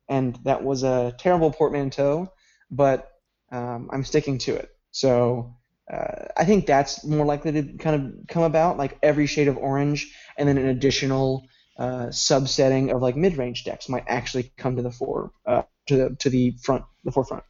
and 0.10 0.38
that 0.43 0.63
was 0.63 0.83
a 0.83 1.13
terrible 1.17 1.51
portmanteau, 1.51 2.31
but 2.69 3.10
um, 3.51 3.89
I'm 3.91 4.03
sticking 4.03 4.38
to 4.39 4.55
it. 4.55 4.69
So 4.91 5.55
uh, 5.91 6.25
I 6.38 6.45
think 6.45 6.65
that's 6.65 7.05
more 7.05 7.25
likely 7.25 7.51
to 7.51 7.77
kind 7.77 7.95
of 7.95 8.27
come 8.27 8.43
about, 8.43 8.77
like 8.77 8.98
every 9.03 9.27
shade 9.27 9.48
of 9.48 9.57
orange, 9.57 10.13
and 10.38 10.48
then 10.48 10.57
an 10.57 10.67
additional 10.67 11.48
uh, 11.77 12.07
subsetting 12.07 12.93
of 12.93 13.01
like 13.01 13.15
mid-range 13.15 13.63
decks 13.63 13.89
might 13.89 14.05
actually 14.07 14.51
come 14.57 14.75
to 14.75 14.81
the 14.81 14.91
fore, 14.91 15.31
uh, 15.45 15.63
to 15.88 15.95
the 15.98 16.15
to 16.19 16.29
the 16.29 16.55
front, 16.63 16.83
the 17.03 17.12
forefront. 17.12 17.43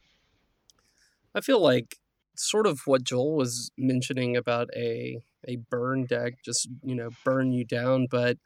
I 1.34 1.40
feel 1.40 1.60
like 1.60 1.96
sort 2.36 2.66
of 2.66 2.80
what 2.86 3.04
Joel 3.04 3.36
was 3.36 3.70
mentioning 3.76 4.36
about 4.36 4.68
a 4.76 5.22
a 5.46 5.56
burn 5.70 6.06
deck, 6.06 6.34
just 6.44 6.68
you 6.82 6.94
know, 6.94 7.10
burn 7.24 7.52
you 7.52 7.64
down, 7.64 8.06
but 8.10 8.38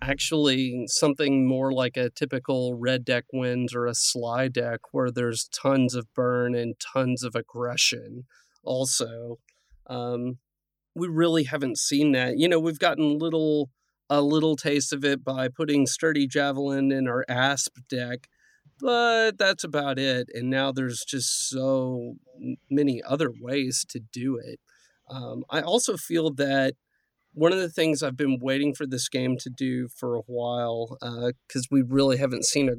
actually 0.00 0.84
something 0.86 1.46
more 1.46 1.72
like 1.72 1.96
a 1.96 2.10
typical 2.10 2.74
red 2.74 3.04
deck 3.04 3.24
wins 3.32 3.74
or 3.74 3.86
a 3.86 3.94
Sligh 3.94 4.48
deck 4.48 4.80
where 4.92 5.10
there's 5.10 5.48
tons 5.48 5.94
of 5.94 6.06
burn 6.14 6.54
and 6.54 6.74
tons 6.78 7.22
of 7.22 7.34
aggression 7.34 8.24
also 8.62 9.38
um, 9.88 10.38
we 10.94 11.08
really 11.08 11.44
haven't 11.44 11.78
seen 11.78 12.12
that. 12.12 12.38
You 12.38 12.48
know 12.48 12.60
we've 12.60 12.78
gotten 12.78 13.18
little 13.18 13.70
a 14.10 14.20
little 14.22 14.56
taste 14.56 14.92
of 14.92 15.04
it 15.04 15.22
by 15.22 15.48
putting 15.48 15.86
sturdy 15.86 16.26
javelin 16.26 16.90
in 16.90 17.06
our 17.06 17.26
asp 17.28 17.76
deck 17.90 18.26
but 18.80 19.36
that's 19.36 19.64
about 19.64 19.98
it 19.98 20.28
and 20.32 20.48
now 20.48 20.72
there's 20.72 21.04
just 21.06 21.50
so 21.50 22.14
many 22.70 23.02
other 23.02 23.30
ways 23.38 23.84
to 23.88 24.00
do 24.00 24.36
it. 24.36 24.60
Um, 25.10 25.44
i 25.50 25.60
also 25.60 25.96
feel 25.96 26.30
that 26.34 26.74
one 27.38 27.52
of 27.52 27.58
the 27.58 27.68
things 27.68 28.02
i've 28.02 28.16
been 28.16 28.38
waiting 28.40 28.74
for 28.74 28.86
this 28.86 29.08
game 29.08 29.36
to 29.38 29.50
do 29.50 29.88
for 29.88 30.14
a 30.14 30.22
while 30.26 30.96
because 31.00 31.64
uh, 31.64 31.70
we 31.70 31.82
really 31.82 32.18
haven't 32.18 32.44
seen 32.44 32.68
a, 32.68 32.74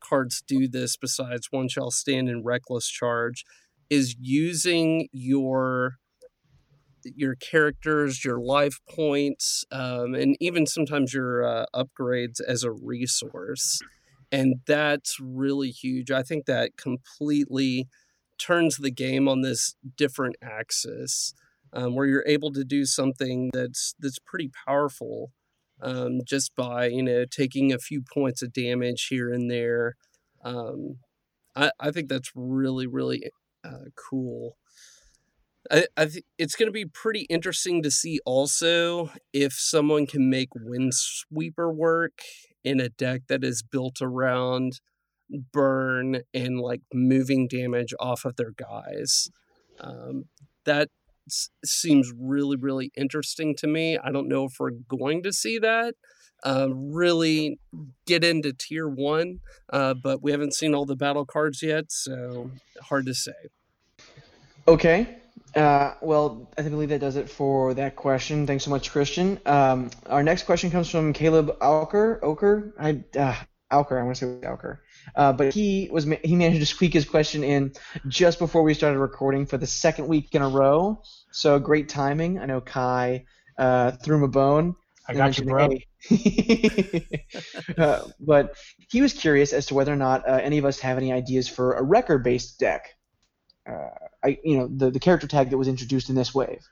cards 0.00 0.42
do 0.46 0.68
this 0.68 0.96
besides 0.96 1.48
one 1.50 1.68
shall 1.68 1.90
stand 1.90 2.28
in 2.28 2.42
reckless 2.42 2.88
charge 2.88 3.44
is 3.90 4.16
using 4.20 5.08
your 5.12 5.98
your 7.04 7.34
characters, 7.36 8.24
your 8.24 8.40
life 8.40 8.78
points, 8.90 9.64
um, 9.70 10.14
and 10.14 10.36
even 10.40 10.66
sometimes 10.66 11.14
your 11.14 11.44
uh, 11.46 11.66
upgrades 11.74 12.40
as 12.46 12.64
a 12.64 12.72
resource. 12.72 13.80
And 14.30 14.56
that's 14.66 15.18
really 15.20 15.70
huge. 15.70 16.10
I 16.10 16.22
think 16.22 16.46
that 16.46 16.76
completely 16.76 17.88
turns 18.38 18.76
the 18.76 18.90
game 18.90 19.28
on 19.28 19.40
this 19.40 19.74
different 19.96 20.36
axis 20.42 21.34
um, 21.72 21.94
where 21.94 22.06
you're 22.06 22.24
able 22.26 22.52
to 22.52 22.64
do 22.64 22.84
something 22.84 23.50
that's 23.52 23.94
that's 23.98 24.18
pretty 24.18 24.50
powerful 24.66 25.32
um, 25.82 26.20
just 26.24 26.54
by 26.56 26.86
you 26.86 27.02
know 27.02 27.24
taking 27.24 27.72
a 27.72 27.78
few 27.78 28.02
points 28.02 28.42
of 28.42 28.52
damage 28.52 29.06
here 29.08 29.32
and 29.32 29.50
there. 29.50 29.96
Um, 30.44 30.98
I, 31.54 31.70
I 31.80 31.90
think 31.90 32.08
that's 32.08 32.32
really 32.34 32.86
really 32.86 33.30
uh, 33.64 33.90
cool. 33.96 34.56
I, 35.70 35.86
I 35.96 36.06
th- 36.06 36.24
it's 36.38 36.54
going 36.54 36.68
to 36.68 36.72
be 36.72 36.86
pretty 36.86 37.22
interesting 37.22 37.82
to 37.82 37.90
see 37.90 38.20
also 38.24 39.10
if 39.32 39.52
someone 39.52 40.06
can 40.06 40.30
make 40.30 40.50
Windsweeper 40.54 41.74
work 41.74 42.22
in 42.64 42.80
a 42.80 42.88
deck 42.88 43.22
that 43.28 43.44
is 43.44 43.62
built 43.62 44.00
around 44.00 44.80
burn 45.52 46.22
and 46.32 46.58
like 46.58 46.82
moving 46.92 47.48
damage 47.48 47.92
off 48.00 48.24
of 48.24 48.36
their 48.36 48.52
guys. 48.52 49.28
Um, 49.80 50.24
that 50.64 50.88
s- 51.28 51.50
seems 51.64 52.12
really, 52.18 52.56
really 52.56 52.92
interesting 52.96 53.54
to 53.56 53.66
me. 53.66 53.98
I 53.98 54.10
don't 54.10 54.28
know 54.28 54.44
if 54.44 54.54
we're 54.58 54.70
going 54.70 55.22
to 55.22 55.32
see 55.32 55.58
that. 55.58 55.94
Uh, 56.44 56.68
really 56.70 57.58
get 58.06 58.22
into 58.22 58.52
tier 58.52 58.88
one, 58.88 59.40
uh, 59.72 59.94
but 59.94 60.22
we 60.22 60.30
haven't 60.30 60.54
seen 60.54 60.74
all 60.74 60.86
the 60.86 60.94
battle 60.94 61.24
cards 61.24 61.62
yet, 61.62 61.86
so 61.88 62.50
hard 62.82 63.06
to 63.06 63.14
say. 63.14 63.32
Okay. 64.68 65.16
Uh, 65.56 65.94
well, 66.00 66.48
I 66.56 66.62
believe 66.62 66.90
that 66.90 67.00
does 67.00 67.16
it 67.16 67.28
for 67.28 67.74
that 67.74 67.96
question. 67.96 68.46
Thanks 68.46 68.64
so 68.64 68.70
much, 68.70 68.92
Christian. 68.92 69.40
Um, 69.46 69.90
our 70.06 70.22
next 70.22 70.44
question 70.44 70.70
comes 70.70 70.88
from 70.88 71.12
Caleb 71.12 71.58
Alker. 71.60 72.20
Oker? 72.22 72.74
I, 72.78 73.02
uh, 73.18 73.34
Alker. 73.72 74.00
I 74.00 74.02
want 74.02 74.16
to 74.16 74.40
say 74.40 74.46
Alker. 74.46 74.78
Uh, 75.14 75.32
but 75.32 75.52
he 75.52 75.88
was 75.90 76.04
he 76.24 76.36
managed 76.36 76.60
to 76.60 76.66
squeak 76.66 76.92
his 76.92 77.04
question 77.04 77.44
in 77.44 77.72
just 78.06 78.38
before 78.38 78.62
we 78.62 78.74
started 78.74 78.98
recording 78.98 79.46
for 79.46 79.58
the 79.58 79.66
second 79.66 80.08
week 80.08 80.34
in 80.34 80.42
a 80.42 80.48
row. 80.48 81.02
So 81.30 81.58
great 81.58 81.88
timing. 81.88 82.38
I 82.38 82.46
know 82.46 82.60
Kai 82.60 83.26
uh, 83.58 83.92
threw 83.92 84.16
him 84.16 84.22
a 84.22 84.28
bone. 84.28 84.76
I 85.08 85.14
got 85.14 85.38
you, 85.38 85.44
bro. 85.44 85.70
uh, 87.78 88.02
but 88.20 88.54
he 88.90 89.00
was 89.00 89.14
curious 89.14 89.52
as 89.54 89.66
to 89.66 89.74
whether 89.74 89.92
or 89.92 89.96
not 89.96 90.28
uh, 90.28 90.32
any 90.42 90.58
of 90.58 90.66
us 90.66 90.80
have 90.80 90.98
any 90.98 91.12
ideas 91.12 91.48
for 91.48 91.74
a 91.74 91.82
wrecker-based 91.82 92.58
deck. 92.58 92.94
Uh, 93.66 93.88
I, 94.22 94.38
you 94.44 94.58
know, 94.58 94.68
the, 94.68 94.90
the 94.90 95.00
character 95.00 95.26
tag 95.26 95.48
that 95.50 95.56
was 95.56 95.68
introduced 95.68 96.10
in 96.10 96.14
this 96.14 96.34
wave. 96.34 96.62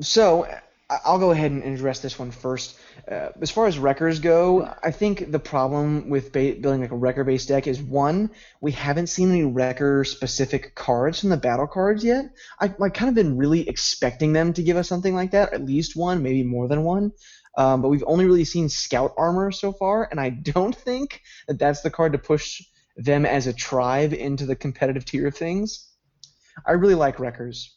So 0.00 0.46
I'll 0.90 1.18
go 1.18 1.30
ahead 1.30 1.50
and 1.50 1.62
address 1.62 2.00
this 2.00 2.18
one 2.18 2.30
first. 2.30 2.78
Uh, 3.10 3.30
as 3.40 3.50
far 3.50 3.66
as 3.66 3.78
wreckers 3.78 4.18
go, 4.18 4.70
I 4.82 4.90
think 4.90 5.30
the 5.32 5.38
problem 5.38 6.10
with 6.10 6.30
ba- 6.30 6.56
building 6.60 6.82
like 6.82 6.90
a 6.90 6.96
wrecker-based 6.96 7.48
deck 7.48 7.66
is 7.66 7.80
one, 7.80 8.30
we 8.60 8.72
haven't 8.72 9.06
seen 9.06 9.30
any 9.30 9.44
wrecker-specific 9.44 10.74
cards 10.74 11.20
from 11.20 11.30
the 11.30 11.38
battle 11.38 11.66
cards 11.66 12.04
yet. 12.04 12.26
I, 12.60 12.68
kind 12.68 13.08
of 13.08 13.14
been 13.14 13.38
really 13.38 13.66
expecting 13.66 14.34
them 14.34 14.52
to 14.52 14.62
give 14.62 14.76
us 14.76 14.86
something 14.86 15.14
like 15.14 15.30
that, 15.30 15.54
at 15.54 15.64
least 15.64 15.96
one, 15.96 16.22
maybe 16.22 16.42
more 16.42 16.68
than 16.68 16.84
one. 16.84 17.12
Um, 17.56 17.80
but 17.80 17.88
we've 17.88 18.04
only 18.06 18.26
really 18.26 18.44
seen 18.44 18.68
scout 18.68 19.14
armor 19.16 19.52
so 19.52 19.72
far, 19.72 20.06
and 20.10 20.20
I 20.20 20.28
don't 20.52 20.76
think 20.76 21.22
that 21.48 21.58
that's 21.58 21.80
the 21.80 21.90
card 21.90 22.12
to 22.12 22.18
push 22.18 22.62
them 22.96 23.24
as 23.24 23.46
a 23.46 23.54
tribe 23.54 24.12
into 24.12 24.44
the 24.44 24.56
competitive 24.56 25.06
tier 25.06 25.28
of 25.28 25.36
things. 25.36 25.88
I 26.66 26.72
really 26.72 26.94
like 26.94 27.18
Wreckers. 27.18 27.70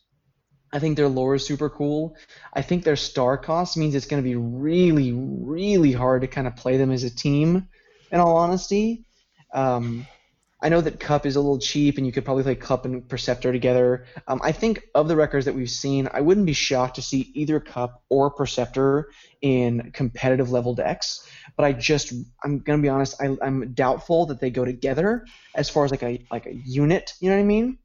I 0.74 0.80
think 0.80 0.98
their 0.98 1.08
lore 1.08 1.36
is 1.36 1.46
super 1.46 1.70
cool. 1.70 2.16
I 2.54 2.62
think 2.62 2.84
their 2.84 2.96
star 2.96 3.38
cost 3.38 3.78
means 3.78 3.96
it's 3.96 4.08
going 4.08 4.22
to 4.22 4.28
be 4.28 4.36
really, 4.36 5.14
really 5.14 5.94
hard 5.94 6.22
to 6.22 6.28
kind 6.28 6.48
of 6.48 6.56
play 6.56 6.78
them 6.78 6.92
as 6.92 7.04
a 7.04 7.10
team, 7.10 7.68
in 8.12 8.20
all 8.20 8.38
honesty. 8.38 9.06
Um, 9.54 10.06
I 10.60 10.70
know 10.70 10.82
that 10.82 11.00
Kup 11.00 11.28
is 11.28 11.36
a 11.36 11.40
little 11.40 11.60
cheap, 11.60 11.98
and 11.98 12.06
you 12.06 12.12
could 12.12 12.26
probably 12.26 12.44
play 12.44 12.56
Kup 12.56 12.86
and 12.86 13.08
Perceptor 13.08 13.52
together. 13.52 14.06
Um, 14.28 14.42
I 14.44 14.52
think 14.52 14.82
of 14.96 15.08
the 15.08 15.16
wreckers 15.16 15.46
that 15.46 15.54
we've 15.54 15.70
seen, 15.70 16.10
I 16.12 16.22
wouldn't 16.22 16.48
be 16.48 16.54
shocked 16.54 16.96
to 16.96 17.02
see 17.02 17.32
either 17.36 17.60
Kup 17.60 18.04
or 18.10 18.32
Perceptor 18.32 19.12
in 19.42 19.92
competitive 19.92 20.52
level 20.52 20.74
decks. 20.74 21.28
But 21.56 21.66
I 21.66 21.74
just, 21.74 22.12
I'm 22.44 22.60
gonna 22.60 22.82
be 22.82 22.90
honest, 22.90 23.22
I, 23.22 23.38
I'm 23.42 23.74
doubtful 23.74 24.26
that 24.28 24.40
they 24.40 24.50
go 24.50 24.66
together 24.66 25.28
as 25.54 25.70
far 25.70 25.86
as 25.86 25.92
like 25.92 26.04
a 26.04 26.26
like 26.32 26.48
a 26.48 26.56
unit. 26.56 27.14
You 27.20 27.30
know 27.30 27.36
what 27.36 27.42
I 27.42 27.46
mean? 27.46 27.78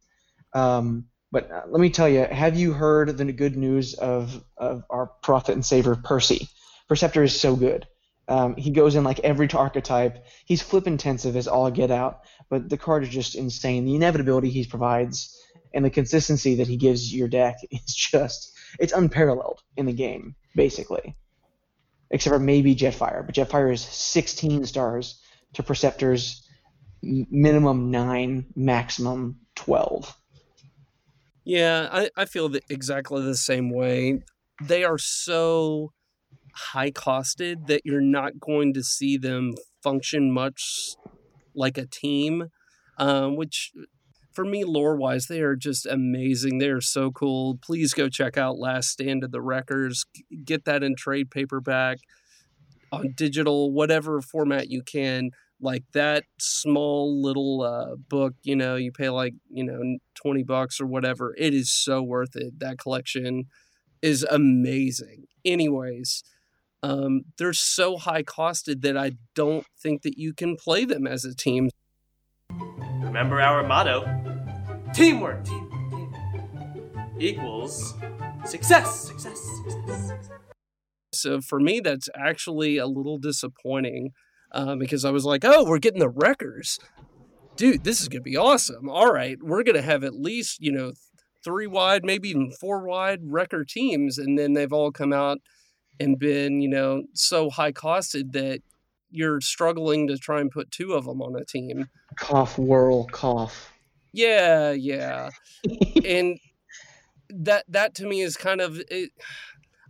Um, 0.55 1.05
but 1.33 1.51
uh, 1.51 1.63
let 1.67 1.81
me 1.81 1.91
tell 1.91 2.09
you, 2.09 2.25
have 2.25 2.57
you 2.57 2.73
heard 2.75 3.17
the 3.17 3.33
good 3.33 3.57
news 3.57 3.95
of, 3.95 4.45
of 4.59 4.85
our 4.91 5.07
prophet 5.07 5.55
and 5.55 5.65
savior 5.65 5.97
Percy? 5.97 6.49
Perceptor 6.89 7.23
is 7.23 7.39
so 7.39 7.57
good. 7.57 7.87
Um, 8.29 8.55
he 8.55 8.71
goes 8.71 8.95
in 8.95 9.03
like 9.03 9.19
every 9.21 9.49
archetype. 9.51 10.25
He's 10.45 10.63
flip 10.63 10.87
intensive 10.87 11.35
as 11.35 11.49
all 11.49 11.71
get 11.71 11.91
out, 11.91 12.21
but 12.51 12.69
the 12.69 12.77
card 12.77 13.03
is 13.03 13.09
just 13.09 13.35
insane. 13.35 13.85
The 13.85 13.97
inevitability 13.97 14.51
he 14.51 14.65
provides 14.67 15.37
and 15.75 15.85
the 15.85 15.91
consistency 15.91 16.57
that 16.57 16.69
he 16.69 16.77
gives 16.77 17.13
your 17.15 17.29
deck 17.29 17.57
is 17.71 17.95
just 17.95 18.53
it's 18.79 18.93
unparalleled 18.93 19.63
in 19.77 19.87
the 19.87 19.93
game, 19.93 20.35
basically. 20.55 21.17
Except 22.11 22.35
for 22.35 22.39
maybe 22.39 22.77
Jetfire, 22.77 23.25
but 23.25 23.35
Jetfire 23.35 23.73
is 23.73 23.81
16 23.81 24.67
stars 24.67 25.19
to 25.55 25.63
Perceptor's 25.63 26.47
minimum 27.03 27.91
nine, 27.91 28.47
maximum 28.55 29.39
twelve. 29.55 30.15
Yeah, 31.45 31.89
I, 31.91 32.11
I 32.17 32.25
feel 32.25 32.49
that 32.51 32.65
exactly 32.69 33.23
the 33.23 33.37
same 33.37 33.71
way. 33.71 34.23
They 34.63 34.85
are 34.85 34.99
so 34.99 35.93
high 36.55 36.91
costed 36.91 37.67
that 37.67 37.83
you're 37.85 38.01
not 38.01 38.39
going 38.39 38.75
to 38.75 38.83
see 38.83 39.17
them 39.17 39.55
function 39.83 40.31
much 40.31 40.97
like 41.55 41.77
a 41.79 41.87
team, 41.87 42.49
um, 42.99 43.37
which 43.37 43.73
for 44.33 44.45
me, 44.45 44.65
lore 44.65 44.97
wise, 44.97 45.27
they 45.27 45.41
are 45.41 45.57
just 45.57 45.87
amazing. 45.87 46.59
They 46.59 46.71
are 46.71 46.81
so 46.81 47.11
cool. 47.11 47.59
Please 47.63 47.93
go 47.93 48.09
check 48.09 48.37
out 48.39 48.59
Last 48.59 48.89
Stand 48.89 49.25
of 49.25 49.31
the 49.31 49.43
Wreckers. 49.43 50.05
Get 50.45 50.65
that 50.65 50.83
in 50.83 50.97
trade 50.97 51.31
paperback, 51.31 51.99
on 52.91 53.13
digital, 53.15 53.73
whatever 53.73 54.21
format 54.21 54.71
you 54.71 54.83
can. 54.83 55.31
Like 55.63 55.85
that 55.93 56.25
small 56.41 57.23
little 57.23 57.63
uh, 57.63 57.95
book, 57.95 58.35
you 58.43 58.57
know, 58.57 58.75
you 58.75 58.91
pay 58.91 59.09
like, 59.11 59.35
you 59.49 59.63
know, 59.63 59.99
20 60.17 60.43
bucks 60.43 60.81
or 60.81 60.87
whatever. 60.87 61.35
It 61.39 61.55
is 61.55 61.73
so 61.73 62.03
worth 62.03 62.35
it. 62.35 62.59
That 62.59 62.79
collection 62.79 63.45
is 64.03 64.27
amazing. 64.29 65.27
Anyways, 65.45 66.25
um, 66.83 67.23
they're 67.39 67.53
so 67.53 67.97
high 67.97 68.25
costed 68.25 68.83
that 68.83 68.97
I 68.97 69.13
don't 69.37 69.65
think 69.81 70.03
that 70.03 70.19
you 70.19 70.35
can 70.35 70.57
play 70.57 70.85
them 70.85 71.07
as 71.07 71.25
a 71.25 71.35
team. 71.35 71.71
Remember 73.01 73.41
our 73.41 73.63
motto 73.63 74.05
teamwork 74.93 75.45
team, 75.45 75.71
team 75.91 76.13
equals 77.21 77.95
success, 78.45 79.07
success, 79.07 79.39
success. 79.69 80.13
So 81.15 81.41
for 81.41 81.61
me, 81.61 81.79
that's 81.79 82.09
actually 82.17 82.79
a 82.79 82.87
little 82.87 83.19
disappointing 83.19 84.11
uh, 84.53 84.77
because 84.77 85.05
I 85.05 85.11
was 85.11 85.25
like, 85.25 85.45
oh, 85.45 85.65
we're 85.65 85.79
getting 85.79 86.01
the 86.01 86.09
wreckers. 86.09 86.79
Dude, 87.57 87.85
this 87.85 88.01
is 88.01 88.09
going 88.09 88.21
to 88.21 88.31
be 88.31 88.37
awesome. 88.37 88.89
All 88.89 89.13
right, 89.13 89.37
we're 89.43 89.63
going 89.63 89.77
to 89.77 89.83
have 89.83 90.05
at 90.05 90.15
least, 90.15 90.61
you 90.61 90.73
know, 90.73 90.93
three 91.45 91.67
wide, 91.67 92.05
maybe 92.05 92.31
even 92.31 92.51
four 92.53 92.87
wide 92.87 93.21
wrecker 93.23 93.65
teams. 93.65 94.19
And 94.19 94.39
then 94.39 94.55
they've 94.55 94.73
all 94.73 94.91
come 94.91 95.13
out 95.13 95.39
and 96.01 96.19
been, 96.19 96.61
you 96.61 96.69
know, 96.69 97.03
so 97.15 97.51
high 97.51 97.73
costed 97.73 98.33
that 98.33 98.61
you're 99.11 99.41
struggling 99.41 100.09
to 100.09 100.17
try 100.17 100.41
and 100.41 100.51
put 100.51 100.71
two 100.71 100.95
of 100.95 101.05
them 101.05 101.21
on 101.21 101.37
a 101.37 101.45
team. 101.45 101.89
Cough, 102.17 102.59
whirl, 102.59 103.07
cough. 103.09 103.73
Yeah, 104.13 104.73
yeah. 104.73 105.31
and 106.05 106.39
that 107.29 107.65
that 107.69 107.95
to 107.97 108.07
me 108.07 108.21
is 108.21 108.37
kind 108.37 108.61
of 108.61 108.81
it, 108.91 109.11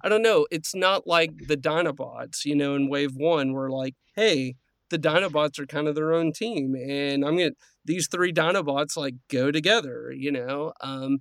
I 0.02 0.08
don't 0.08 0.22
know. 0.22 0.46
It's 0.50 0.74
not 0.74 1.06
like 1.06 1.46
the 1.46 1.56
Dinobots, 1.56 2.44
you 2.44 2.56
know, 2.56 2.74
in 2.74 2.88
Wave 2.88 3.14
One, 3.14 3.52
where 3.52 3.70
like, 3.70 3.94
hey, 4.16 4.56
the 4.90 4.98
Dinobots 4.98 5.58
are 5.58 5.66
kind 5.66 5.88
of 5.88 5.94
their 5.94 6.12
own 6.12 6.32
team, 6.32 6.74
and 6.74 7.24
I'm 7.24 7.36
gonna 7.36 7.52
these 7.84 8.08
three 8.08 8.32
Dinobots 8.32 8.96
like 8.96 9.14
go 9.28 9.50
together, 9.50 10.12
you 10.12 10.32
know. 10.32 10.72
Um, 10.80 11.18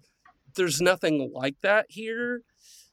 there's 0.56 0.82
nothing 0.82 1.32
like 1.34 1.56
that 1.62 1.86
here, 1.90 2.42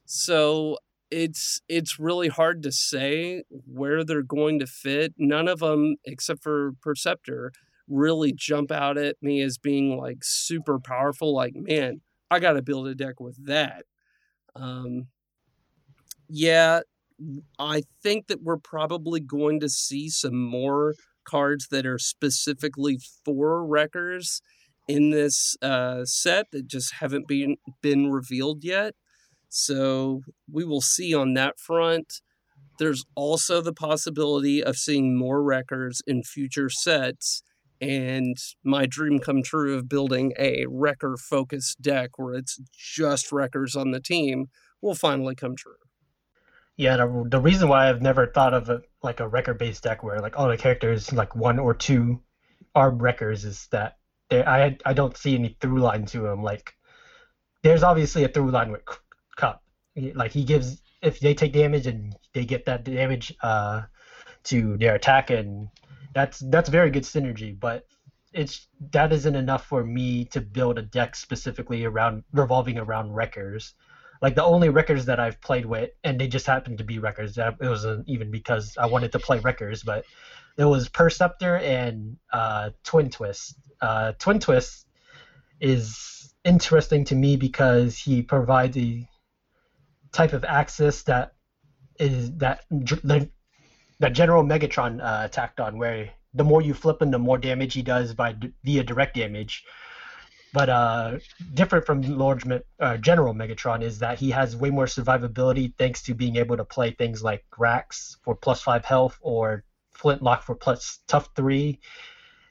so 0.05 0.77
it's 1.11 1.61
it's 1.67 1.99
really 1.99 2.27
hard 2.29 2.63
to 2.63 2.71
say 2.71 3.43
where 3.49 4.03
they're 4.03 4.21
going 4.21 4.59
to 4.59 4.67
fit. 4.67 5.13
None 5.17 5.47
of 5.47 5.59
them, 5.59 5.97
except 6.05 6.43
for 6.43 6.73
Perceptor, 6.81 7.51
really 7.87 8.31
jump 8.31 8.71
out 8.71 8.97
at 8.97 9.17
me 9.21 9.41
as 9.41 9.57
being 9.57 9.97
like 9.97 10.19
super 10.21 10.79
powerful. 10.79 11.33
Like, 11.33 11.55
man, 11.55 12.01
I 12.31 12.39
got 12.39 12.53
to 12.53 12.61
build 12.61 12.87
a 12.87 12.95
deck 12.95 13.19
with 13.19 13.45
that. 13.45 13.85
Um, 14.55 15.07
yeah, 16.29 16.81
I 17.57 17.83
think 18.01 18.27
that 18.27 18.43
we're 18.43 18.57
probably 18.57 19.19
going 19.19 19.59
to 19.59 19.69
see 19.69 20.09
some 20.09 20.41
more 20.41 20.95
cards 21.25 21.67
that 21.69 21.85
are 21.85 21.99
specifically 21.99 22.99
for 23.25 23.65
wreckers 23.65 24.41
in 24.87 25.11
this 25.11 25.55
uh, 25.61 26.05
set 26.05 26.47
that 26.51 26.67
just 26.67 26.95
haven't 26.95 27.27
been 27.27 27.57
been 27.81 28.11
revealed 28.11 28.63
yet. 28.63 28.95
So 29.49 30.21
we 30.51 30.63
will 30.63 30.81
see 30.81 31.13
on 31.13 31.33
that 31.33 31.59
front. 31.59 32.21
There's 32.77 33.03
also 33.15 33.61
the 33.61 33.73
possibility 33.73 34.63
of 34.63 34.77
seeing 34.77 35.17
more 35.17 35.43
wreckers 35.43 36.01
in 36.07 36.23
future 36.23 36.69
sets. 36.69 37.43
And 37.81 38.37
my 38.63 38.85
dream 38.85 39.19
come 39.19 39.41
true 39.41 39.75
of 39.75 39.89
building 39.89 40.33
a 40.37 40.65
wrecker 40.67 41.17
focused 41.17 41.81
deck 41.81 42.11
where 42.17 42.33
it's 42.33 42.59
just 42.73 43.31
wreckers 43.31 43.75
on 43.75 43.91
the 43.91 44.01
team 44.01 44.47
will 44.81 44.95
finally 44.95 45.35
come 45.35 45.55
true. 45.55 45.75
Yeah, 46.79 46.95
the, 46.95 47.25
the 47.27 47.41
reason 47.41 47.67
why 47.67 47.89
I've 47.89 48.01
never 48.01 48.25
thought 48.25 48.53
of 48.53 48.69
a, 48.69 48.81
like 49.03 49.19
a 49.19 49.27
wrecker-based 49.27 49.83
deck 49.83 50.01
where 50.01 50.21
like 50.21 50.39
all 50.39 50.47
the 50.47 50.55
characters 50.55 51.11
like 51.11 51.35
one 51.35 51.59
or 51.59 51.73
two 51.73 52.21
are 52.73 52.89
wreckers 52.89 53.43
is 53.43 53.67
that 53.71 53.97
I 54.31 54.77
I 54.85 54.93
don't 54.93 55.17
see 55.17 55.35
any 55.35 55.57
through 55.59 55.81
line 55.81 56.05
to 56.05 56.21
them. 56.21 56.41
Like 56.41 56.73
there's 57.63 57.83
obviously 57.83 58.23
a 58.23 58.29
through 58.29 58.51
line 58.51 58.71
with 58.71 58.83
Kup. 59.35 59.61
Like 60.13 60.31
he 60.31 60.45
gives 60.45 60.81
if 61.01 61.19
they 61.19 61.33
take 61.33 61.51
damage 61.51 61.85
and 61.85 62.15
they 62.33 62.45
get 62.45 62.63
that 62.67 62.85
damage 62.85 63.35
uh, 63.43 63.81
to 64.45 64.77
their 64.77 64.95
attack, 64.95 65.31
and 65.31 65.67
that's 66.13 66.39
that's 66.39 66.69
very 66.69 66.91
good 66.91 67.03
synergy. 67.03 67.59
But 67.59 67.87
it's 68.31 68.67
that 68.91 69.11
isn't 69.11 69.35
enough 69.35 69.65
for 69.65 69.83
me 69.83 70.23
to 70.31 70.39
build 70.39 70.79
a 70.79 70.83
deck 70.83 71.17
specifically 71.17 71.83
around 71.83 72.23
revolving 72.31 72.77
around 72.77 73.11
wreckers. 73.11 73.73
Like 74.21 74.35
the 74.35 74.43
only 74.43 74.69
wreckers 74.69 75.05
that 75.05 75.19
I've 75.19 75.39
played 75.41 75.65
with, 75.65 75.91
and 76.03 76.19
they 76.19 76.27
just 76.27 76.45
happened 76.45 76.79
to 76.79 76.83
be 76.83 76.99
wreckers. 76.99 77.37
It 77.37 77.55
wasn't 77.61 78.07
even 78.09 78.31
because 78.31 78.77
I 78.77 78.87
wanted 78.87 79.13
to 79.13 79.19
play 79.19 79.39
wreckers, 79.39 79.83
but 79.83 80.03
it 80.57 80.65
was 80.65 80.89
Perceptor 80.89 81.55
and 81.55 82.17
uh, 82.33 82.71
Twin 82.83 83.09
Twist. 83.09 83.55
Uh, 83.81 84.11
Twin 84.19 84.39
Twist 84.39 84.85
is 85.61 86.33
interesting 86.43 87.05
to 87.05 87.15
me 87.15 87.37
because 87.37 87.97
he 87.97 88.21
provides 88.21 88.77
a 88.77 89.07
type 90.11 90.33
of 90.33 90.43
axis 90.43 91.03
that 91.03 91.33
is 91.99 92.31
that 92.37 92.61
that 93.99 94.13
General 94.13 94.43
Megatron 94.43 95.01
uh, 95.01 95.25
attacked 95.25 95.59
on, 95.59 95.77
where 95.77 96.09
the 96.33 96.43
more 96.43 96.61
you 96.61 96.73
flip 96.73 97.01
him, 97.01 97.11
the 97.11 97.19
more 97.19 97.37
damage 97.37 97.73
he 97.73 97.81
does 97.81 98.13
by 98.13 98.35
via 98.63 98.83
direct 98.83 99.15
damage. 99.15 99.63
But 100.51 100.69
uh, 100.69 101.19
different 101.53 101.85
from 101.85 102.01
large 102.01 102.43
uh, 102.79 102.97
General 102.97 103.33
Megatron 103.33 103.83
is 103.83 103.99
that 103.99 104.17
he 104.19 104.31
has 104.31 104.55
way 104.55 104.71
more 104.71 104.85
survivability 104.85 105.73
thanks 105.77 106.01
to 106.03 106.15
being 106.15 106.37
able 106.37 106.57
to 106.57 106.65
play 106.65 106.91
things 106.91 107.21
like 107.21 107.45
Grax 107.51 108.17
for 108.23 108.35
plus 108.35 108.61
five 108.61 108.83
health 108.83 109.17
or 109.21 109.63
Flintlock 109.93 110.43
for 110.43 110.55
plus 110.55 110.99
tough 111.07 111.29
three, 111.35 111.79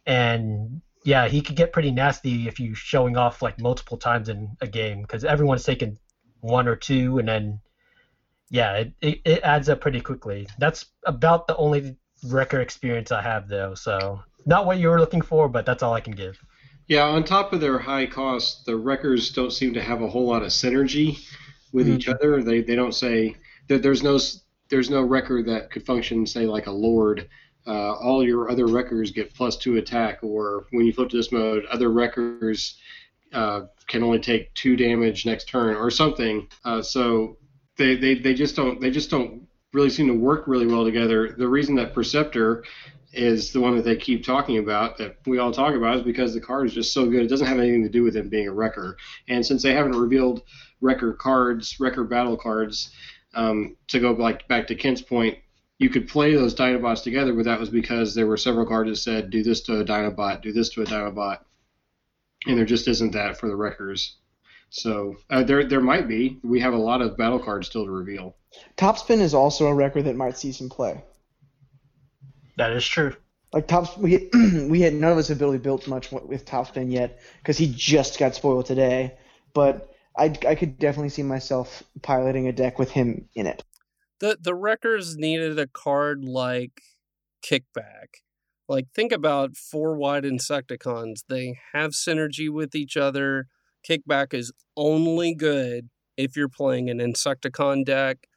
and 0.06 0.80
yeah, 1.04 1.28
he 1.28 1.40
could 1.40 1.56
get 1.56 1.72
pretty 1.72 1.90
nasty 1.90 2.46
if 2.46 2.60
you're 2.60 2.74
showing 2.74 3.16
off 3.16 3.42
like 3.42 3.60
multiple 3.60 3.96
times 3.96 4.28
in 4.28 4.56
a 4.60 4.66
game 4.66 5.02
because 5.02 5.24
everyone's 5.24 5.64
taking 5.64 5.98
one 6.40 6.68
or 6.68 6.76
two, 6.76 7.18
and 7.18 7.26
then 7.26 7.60
yeah, 8.50 8.74
it, 8.76 8.92
it, 9.00 9.20
it 9.24 9.42
adds 9.42 9.68
up 9.68 9.80
pretty 9.80 10.00
quickly. 10.00 10.46
That's 10.58 10.86
about 11.04 11.46
the 11.46 11.56
only 11.56 11.96
wrecker 12.26 12.60
experience 12.60 13.10
I 13.12 13.22
have 13.22 13.48
though. 13.48 13.74
So 13.74 14.20
not 14.46 14.66
what 14.66 14.78
you 14.78 14.88
were 14.88 15.00
looking 15.00 15.22
for, 15.22 15.48
but 15.48 15.66
that's 15.66 15.82
all 15.82 15.94
I 15.94 16.00
can 16.00 16.14
give. 16.14 16.38
Yeah, 16.88 17.04
on 17.04 17.24
top 17.24 17.52
of 17.52 17.60
their 17.60 17.78
high 17.78 18.06
cost, 18.06 18.64
the 18.64 18.76
wreckers 18.76 19.30
don't 19.30 19.52
seem 19.52 19.74
to 19.74 19.82
have 19.82 20.00
a 20.00 20.08
whole 20.08 20.26
lot 20.26 20.42
of 20.42 20.48
synergy 20.48 21.18
with 21.72 21.86
mm-hmm. 21.86 21.96
each 21.96 22.08
other. 22.08 22.42
They 22.42 22.62
they 22.62 22.74
don't 22.74 22.94
say 22.94 23.36
that 23.68 23.82
there's 23.82 24.02
no 24.02 24.18
there's 24.70 24.90
no 24.90 25.02
wrecker 25.02 25.42
that 25.42 25.70
could 25.70 25.84
function 25.84 26.26
say 26.26 26.46
like 26.46 26.66
a 26.66 26.72
lord. 26.72 27.28
Uh, 27.66 27.92
all 27.92 28.24
your 28.24 28.50
other 28.50 28.66
wreckers 28.66 29.10
get 29.10 29.34
plus 29.34 29.56
two 29.58 29.76
attack, 29.76 30.20
or 30.22 30.66
when 30.70 30.86
you 30.86 30.92
flip 30.92 31.10
to 31.10 31.18
this 31.18 31.30
mode, 31.30 31.66
other 31.66 31.90
wreckers 31.90 32.78
uh, 33.34 33.62
can 33.86 34.02
only 34.02 34.18
take 34.18 34.54
two 34.54 34.74
damage 34.74 35.26
next 35.26 35.48
turn 35.48 35.76
or 35.76 35.90
something. 35.90 36.48
Uh, 36.64 36.80
so 36.80 37.36
they, 37.76 37.94
they, 37.96 38.14
they 38.14 38.32
just 38.32 38.56
don't 38.56 38.80
they 38.80 38.90
just 38.90 39.10
don't 39.10 39.46
really 39.74 39.90
seem 39.90 40.06
to 40.06 40.14
work 40.14 40.46
really 40.46 40.66
well 40.66 40.84
together. 40.84 41.34
The 41.36 41.48
reason 41.48 41.74
that 41.74 41.92
Perceptor 41.92 42.64
is 43.18 43.52
the 43.52 43.60
one 43.60 43.76
that 43.76 43.84
they 43.84 43.96
keep 43.96 44.24
talking 44.24 44.58
about 44.58 44.96
that 44.98 45.16
we 45.26 45.38
all 45.38 45.52
talk 45.52 45.74
about 45.74 45.96
is 45.96 46.02
because 46.02 46.32
the 46.32 46.40
card 46.40 46.66
is 46.66 46.72
just 46.72 46.92
so 46.92 47.06
good. 47.06 47.24
It 47.24 47.28
doesn't 47.28 47.46
have 47.46 47.58
anything 47.58 47.82
to 47.82 47.88
do 47.88 48.04
with 48.04 48.14
them 48.14 48.28
being 48.28 48.46
a 48.46 48.52
wrecker. 48.52 48.96
And 49.28 49.44
since 49.44 49.62
they 49.62 49.74
haven't 49.74 49.96
revealed 49.96 50.42
wrecker 50.80 51.12
cards, 51.14 51.80
wrecker 51.80 52.04
battle 52.04 52.36
cards, 52.36 52.90
um, 53.34 53.76
to 53.88 53.98
go 53.98 54.12
like 54.12 54.46
back 54.46 54.68
to 54.68 54.76
Kent's 54.76 55.02
point, 55.02 55.38
you 55.78 55.90
could 55.90 56.08
play 56.08 56.34
those 56.34 56.54
Dinobots 56.54 57.02
together, 57.02 57.32
but 57.32 57.44
that 57.44 57.60
was 57.60 57.70
because 57.70 58.14
there 58.14 58.26
were 58.26 58.36
several 58.36 58.66
cards 58.66 58.90
that 58.90 58.96
said 58.96 59.30
do 59.30 59.42
this 59.42 59.62
to 59.62 59.80
a 59.80 59.84
Dinobot, 59.84 60.42
do 60.42 60.52
this 60.52 60.70
to 60.70 60.82
a 60.82 60.86
Dinobot, 60.86 61.38
and 62.46 62.56
there 62.56 62.64
just 62.64 62.88
isn't 62.88 63.12
that 63.12 63.38
for 63.38 63.48
the 63.48 63.56
wreckers. 63.56 64.16
So 64.70 65.16
uh, 65.30 65.42
there 65.42 65.66
there 65.66 65.80
might 65.80 66.06
be. 66.06 66.38
We 66.44 66.60
have 66.60 66.74
a 66.74 66.78
lot 66.78 67.00
of 67.00 67.16
battle 67.16 67.38
cards 67.38 67.66
still 67.66 67.84
to 67.84 67.90
reveal. 67.90 68.36
Topspin 68.76 69.20
is 69.20 69.34
also 69.34 69.66
a 69.66 69.74
wrecker 69.74 70.02
that 70.02 70.16
might 70.16 70.36
see 70.36 70.52
some 70.52 70.68
play. 70.68 71.02
That 72.58 72.72
is 72.72 72.86
true. 72.86 73.14
Like 73.52 73.68
Tops, 73.68 73.96
we 73.96 74.30
we 74.68 74.80
had 74.82 74.94
none 74.94 75.12
of 75.12 75.18
us 75.18 75.28
have 75.28 75.40
really 75.40 75.58
built 75.58 75.88
much 75.88 76.12
with 76.12 76.44
Topspin 76.44 76.92
yet 76.92 77.20
because 77.38 77.56
he 77.56 77.72
just 77.74 78.18
got 78.18 78.34
spoiled 78.34 78.66
today. 78.66 79.16
But 79.54 79.94
I 80.18 80.26
I 80.46 80.54
could 80.54 80.78
definitely 80.78 81.10
see 81.10 81.22
myself 81.22 81.82
piloting 82.02 82.48
a 82.48 82.52
deck 82.52 82.78
with 82.78 82.90
him 82.90 83.28
in 83.34 83.46
it. 83.46 83.64
The 84.20 84.38
the 84.40 84.54
wreckers 84.54 85.16
needed 85.16 85.58
a 85.58 85.66
card 85.68 86.24
like 86.24 86.82
Kickback 87.42 88.22
Like, 88.68 88.86
think 88.94 89.12
about 89.12 89.56
four 89.56 89.96
wide 89.96 90.24
Insecticons. 90.24 91.20
They 91.28 91.58
have 91.72 91.92
synergy 91.92 92.50
with 92.50 92.74
each 92.74 92.96
other. 92.96 93.46
Kickback 93.88 94.34
is 94.34 94.52
only 94.76 95.34
good 95.34 95.88
if 96.16 96.36
you're 96.36 96.48
playing 96.48 96.90
an 96.90 96.98
Insecticon 96.98 97.84
deck. 97.84 98.28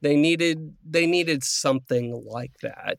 They 0.00 0.16
needed 0.16 0.76
they 0.84 1.06
needed 1.06 1.44
something 1.44 2.24
like 2.26 2.52
that. 2.62 2.98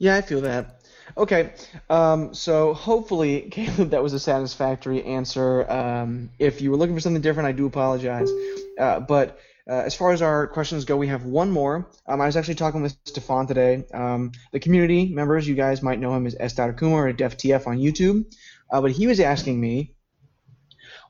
Yeah, 0.00 0.16
I 0.16 0.22
feel 0.22 0.40
that. 0.40 0.80
Okay, 1.16 1.52
um, 1.90 2.32
so 2.32 2.72
hopefully, 2.72 3.42
Caleb, 3.50 3.90
that 3.90 4.02
was 4.02 4.14
a 4.14 4.18
satisfactory 4.18 5.04
answer. 5.04 5.70
Um, 5.70 6.30
if 6.38 6.62
you 6.62 6.70
were 6.70 6.78
looking 6.78 6.94
for 6.94 7.00
something 7.02 7.20
different, 7.20 7.48
I 7.48 7.52
do 7.52 7.66
apologize. 7.66 8.30
Uh, 8.78 9.00
but 9.00 9.38
uh, 9.68 9.74
as 9.74 9.94
far 9.94 10.12
as 10.12 10.22
our 10.22 10.46
questions 10.46 10.86
go, 10.86 10.96
we 10.96 11.08
have 11.08 11.26
one 11.26 11.50
more. 11.50 11.90
Um, 12.06 12.18
I 12.22 12.26
was 12.26 12.38
actually 12.38 12.54
talking 12.54 12.80
with 12.80 12.96
Stefan 13.04 13.46
today. 13.46 13.84
Um, 13.92 14.32
the 14.52 14.58
community 14.58 15.12
members, 15.12 15.46
you 15.46 15.54
guys 15.54 15.82
might 15.82 16.00
know 16.00 16.14
him 16.14 16.26
as 16.26 16.34
S. 16.40 16.54
Akuma 16.54 16.92
or 16.92 17.12
DefTF 17.12 17.66
on 17.66 17.76
YouTube. 17.76 18.24
Uh, 18.72 18.80
but 18.80 18.92
he 18.92 19.06
was 19.06 19.20
asking 19.20 19.60
me, 19.60 19.94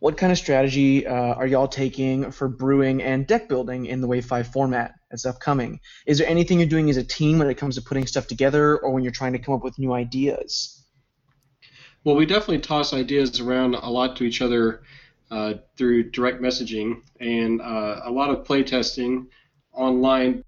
what 0.00 0.16
kind 0.16 0.32
of 0.32 0.38
strategy 0.38 1.06
uh, 1.06 1.14
are 1.34 1.46
y'all 1.46 1.68
taking 1.68 2.32
for 2.32 2.48
brewing 2.48 3.02
and 3.02 3.24
deck 3.24 3.48
building 3.48 3.86
in 3.86 4.00
the 4.00 4.08
Wave 4.08 4.24
5 4.24 4.48
format 4.48 4.94
that's 5.10 5.26
upcoming? 5.26 5.80
Is 6.06 6.18
there 6.18 6.28
anything 6.28 6.58
you're 6.58 6.68
doing 6.68 6.88
as 6.90 6.96
a 6.96 7.04
team 7.04 7.38
when 7.38 7.50
it 7.50 7.56
comes 7.56 7.74
to 7.76 7.82
putting 7.82 8.06
stuff 8.06 8.26
together 8.26 8.78
or 8.78 8.90
when 8.90 9.02
you're 9.02 9.12
trying 9.12 9.32
to 9.32 9.38
come 9.38 9.54
up 9.54 9.64
with 9.64 9.78
new 9.78 9.92
ideas? 9.92 10.84
Well, 12.04 12.16
we 12.16 12.24
definitely 12.24 12.60
toss 12.60 12.94
ideas 12.94 13.40
around 13.40 13.74
a 13.74 13.90
lot 13.90 14.16
to 14.16 14.24
each 14.24 14.40
other 14.40 14.82
uh, 15.30 15.54
through 15.76 16.10
direct 16.10 16.40
messaging 16.40 17.02
and 17.20 17.60
uh, 17.60 18.00
a 18.04 18.10
lot 18.10 18.30
of 18.30 18.46
playtesting 18.46 19.26
online. 19.72 20.44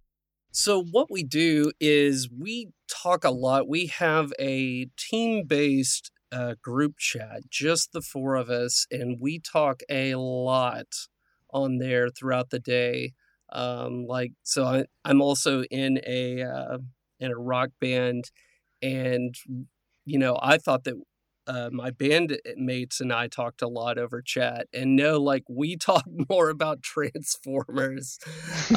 So, 0.50 0.82
what 0.82 1.10
we 1.10 1.22
do 1.22 1.72
is 1.80 2.28
we 2.30 2.70
talk 2.88 3.24
a 3.24 3.30
lot. 3.30 3.68
We 3.68 3.86
have 3.86 4.32
a 4.38 4.86
team 4.96 5.46
based 5.46 6.10
uh, 6.30 6.54
group 6.62 6.98
chat, 6.98 7.48
just 7.50 7.92
the 7.92 8.00
four 8.00 8.34
of 8.34 8.48
us, 8.48 8.86
and 8.90 9.18
we 9.20 9.38
talk 9.38 9.82
a 9.88 10.14
lot 10.14 10.86
on 11.50 11.78
there 11.78 12.08
throughout 12.08 12.50
the 12.50 12.58
day. 12.58 13.12
Um, 13.52 14.06
like, 14.06 14.32
so 14.42 14.64
I, 14.64 14.84
I'm 15.04 15.20
also 15.20 15.62
in 15.64 16.00
a 16.06 16.42
uh, 16.42 16.78
in 17.20 17.30
a 17.30 17.38
rock 17.38 17.70
band, 17.80 18.30
and 18.80 19.34
you 20.04 20.18
know, 20.18 20.38
I 20.40 20.58
thought 20.58 20.84
that 20.84 20.94
uh, 21.46 21.70
my 21.72 21.90
bandmates 21.90 23.00
and 23.00 23.12
I 23.12 23.26
talked 23.26 23.62
a 23.62 23.68
lot 23.68 23.98
over 23.98 24.22
chat, 24.22 24.68
and 24.72 24.96
no, 24.96 25.20
like 25.20 25.44
we 25.48 25.76
talk 25.80 26.04
more 26.28 26.48
about 26.50 26.82
Transformers 26.82 28.18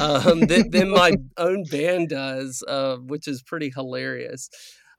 um, 0.00 0.40
than, 0.40 0.70
than, 0.70 0.90
my 0.90 1.12
own 1.36 1.64
band 1.70 2.10
does, 2.10 2.62
uh, 2.66 2.96
which 2.96 3.28
is 3.28 3.42
pretty 3.42 3.70
hilarious. 3.74 4.48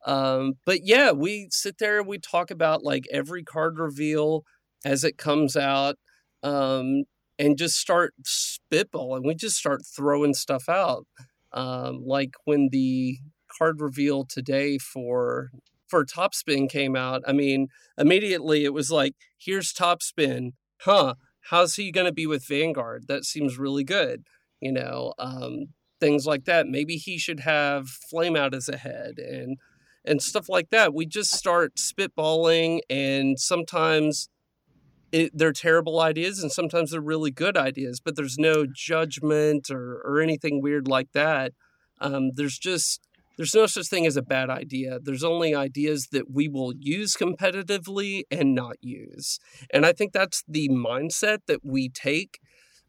Um, 0.06 0.54
but 0.66 0.82
yeah, 0.84 1.12
we 1.12 1.48
sit 1.52 1.78
there 1.80 2.00
and 2.00 2.08
we 2.08 2.20
talk 2.20 2.52
about 2.52 2.84
like 2.84 3.06
every 3.12 3.44
card 3.44 3.80
reveal 3.80 4.44
as 4.86 5.04
it 5.04 5.18
comes 5.18 5.58
out, 5.58 5.96
um, 6.44 7.04
and 7.40 7.58
just 7.58 7.76
start 7.76 8.14
spitballing. 8.24 9.26
We 9.26 9.36
just 9.36 9.58
start 9.58 9.82
throwing 9.86 10.34
stuff 10.34 10.68
out. 10.70 11.06
Um, 11.52 12.04
like 12.06 12.32
when 12.46 12.70
the 12.72 13.18
card 13.58 13.82
reveal 13.82 14.26
today 14.26 14.78
for 14.78 15.50
for 15.88 16.04
Topspin 16.06 16.70
came 16.70 16.96
out, 16.96 17.22
I 17.26 17.32
mean, 17.32 17.70
immediately 17.98 18.66
it 18.66 18.74
was 18.74 18.92
like, 18.92 19.16
here's 19.38 19.74
Topspin, 19.74 20.52
huh? 20.82 21.16
How's 21.50 21.76
he 21.76 21.92
going 21.94 22.08
to 22.08 22.12
be 22.12 22.28
with 22.28 22.46
Vanguard? 22.46 23.06
That 23.08 23.24
seems 23.24 23.58
really 23.58 23.86
good, 23.86 24.24
you 24.60 24.74
know. 24.74 25.14
Um, 25.18 25.68
things 26.00 26.26
like 26.26 26.44
that. 26.44 26.68
Maybe 26.68 26.98
he 26.98 27.18
should 27.18 27.40
have 27.42 27.88
Flame 27.88 28.36
Out 28.36 28.54
as 28.54 28.68
a 28.68 28.78
head, 28.78 29.18
and 29.18 29.58
and 30.04 30.22
stuff 30.22 30.50
like 30.50 30.70
that. 30.72 30.94
We 30.94 31.06
just 31.06 31.32
start 31.32 31.76
spitballing, 31.76 32.80
and 32.90 33.40
sometimes 33.40 34.30
it, 35.12 35.32
they're 35.34 35.54
terrible 35.54 36.00
ideas, 36.00 36.42
and 36.42 36.52
sometimes 36.52 36.92
they're 36.92 37.02
really 37.02 37.32
good 37.32 37.58
ideas. 37.58 38.00
But 38.00 38.16
there's 38.16 38.38
no 38.38 38.66
judgment 38.66 39.70
or 39.70 40.02
or 40.06 40.22
anything 40.22 40.62
weird 40.62 40.88
like 40.88 41.12
that. 41.14 41.54
Um, 42.00 42.32
there's 42.36 42.58
just 42.58 43.02
there's 43.38 43.56
no 43.56 43.68
such 43.68 43.88
thing 43.88 44.06
as 44.06 44.18
a 44.18 44.22
bad 44.22 44.50
idea. 44.50 45.00
There's 45.02 45.24
only 45.24 45.54
ideas 45.54 46.08
that 46.12 46.32
we 46.32 46.48
will 46.48 46.74
use 46.78 47.16
competitively 47.16 48.24
and 48.32 48.56
not 48.56 48.78
use. 48.82 49.40
And 49.72 49.86
I 49.86 49.94
think 49.94 50.12
that's 50.12 50.44
the 50.48 50.70
mindset 50.70 51.40
that 51.48 51.64
we 51.64 51.90
take 51.90 52.40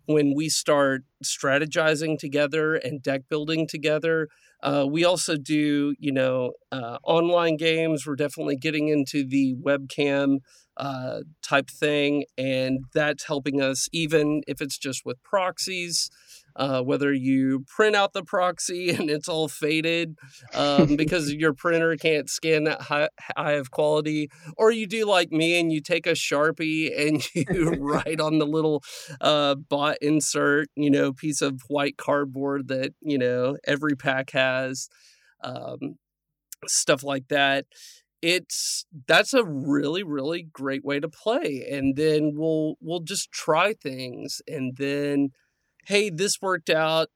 when 0.07 0.35
we 0.35 0.49
start 0.49 1.03
strategizing 1.23 2.19
together 2.19 2.75
and 2.75 3.03
deck 3.03 3.23
building 3.29 3.67
together 3.69 4.29
uh, 4.63 4.87
we 4.89 5.05
also 5.05 5.37
do, 5.37 5.95
you 5.99 6.13
know, 6.13 6.53
uh, 6.73 6.99
online 7.05 7.57
games. 7.57 8.07
We're 8.07 8.17
definitely 8.17 8.57
getting 8.57 8.89
into 8.89 9.25
the 9.25 9.55
webcam 9.55 10.39
uh, 10.79 11.21
type 11.43 11.69
thing, 11.69 12.25
and 12.39 12.85
that's 12.95 13.25
helping 13.25 13.61
us, 13.61 13.89
even 13.93 14.43
if 14.47 14.61
it's 14.61 14.79
just 14.79 15.05
with 15.05 15.23
proxies. 15.23 16.11
Uh, 16.57 16.83
whether 16.83 17.13
you 17.13 17.65
print 17.69 17.95
out 17.95 18.15
the 18.15 18.25
proxy 18.25 18.91
and 18.97 19.09
it's 19.09 19.29
all 19.29 19.47
faded 19.47 20.17
um, 20.55 20.97
because 20.97 21.33
your 21.33 21.53
printer 21.53 21.95
can't 21.95 22.29
scan 22.29 22.65
that 22.65 22.83
high, 22.83 23.09
high, 23.37 23.53
of 23.53 23.71
quality, 23.71 24.29
or 24.57 24.73
you 24.73 24.85
do 24.85 25.05
like 25.05 25.31
me 25.31 25.61
and 25.61 25.71
you 25.71 25.81
take 25.81 26.05
a 26.05 26.13
sharpie 26.13 26.91
and 26.99 27.25
you 27.35 27.71
write 27.79 28.19
on 28.19 28.39
the 28.39 28.47
little 28.47 28.83
uh, 29.21 29.55
bot 29.55 29.99
insert, 30.01 30.69
you 30.75 30.91
know, 30.91 31.13
piece 31.13 31.43
of 31.43 31.61
white 31.69 31.97
cardboard 31.97 32.67
that 32.69 32.93
you 33.01 33.19
know 33.19 33.57
every 33.65 33.95
pack 33.95 34.31
has, 34.31 34.89
um, 35.45 35.97
stuff 36.67 37.05
like 37.05 37.29
that 37.29 37.67
it's 38.21 38.85
that's 39.07 39.33
a 39.33 39.45
really 39.45 40.03
really 40.03 40.43
great 40.43 40.85
way 40.85 40.99
to 40.99 41.09
play 41.09 41.65
and 41.71 41.97
then 41.97 42.33
we'll 42.35 42.75
we'll 42.81 43.01
just 43.01 43.31
try 43.31 43.73
things 43.73 44.41
and 44.49 44.77
then 44.77 45.31
hey, 45.89 46.11
this 46.11 46.43
worked 46.43 46.69
out, 46.69 47.09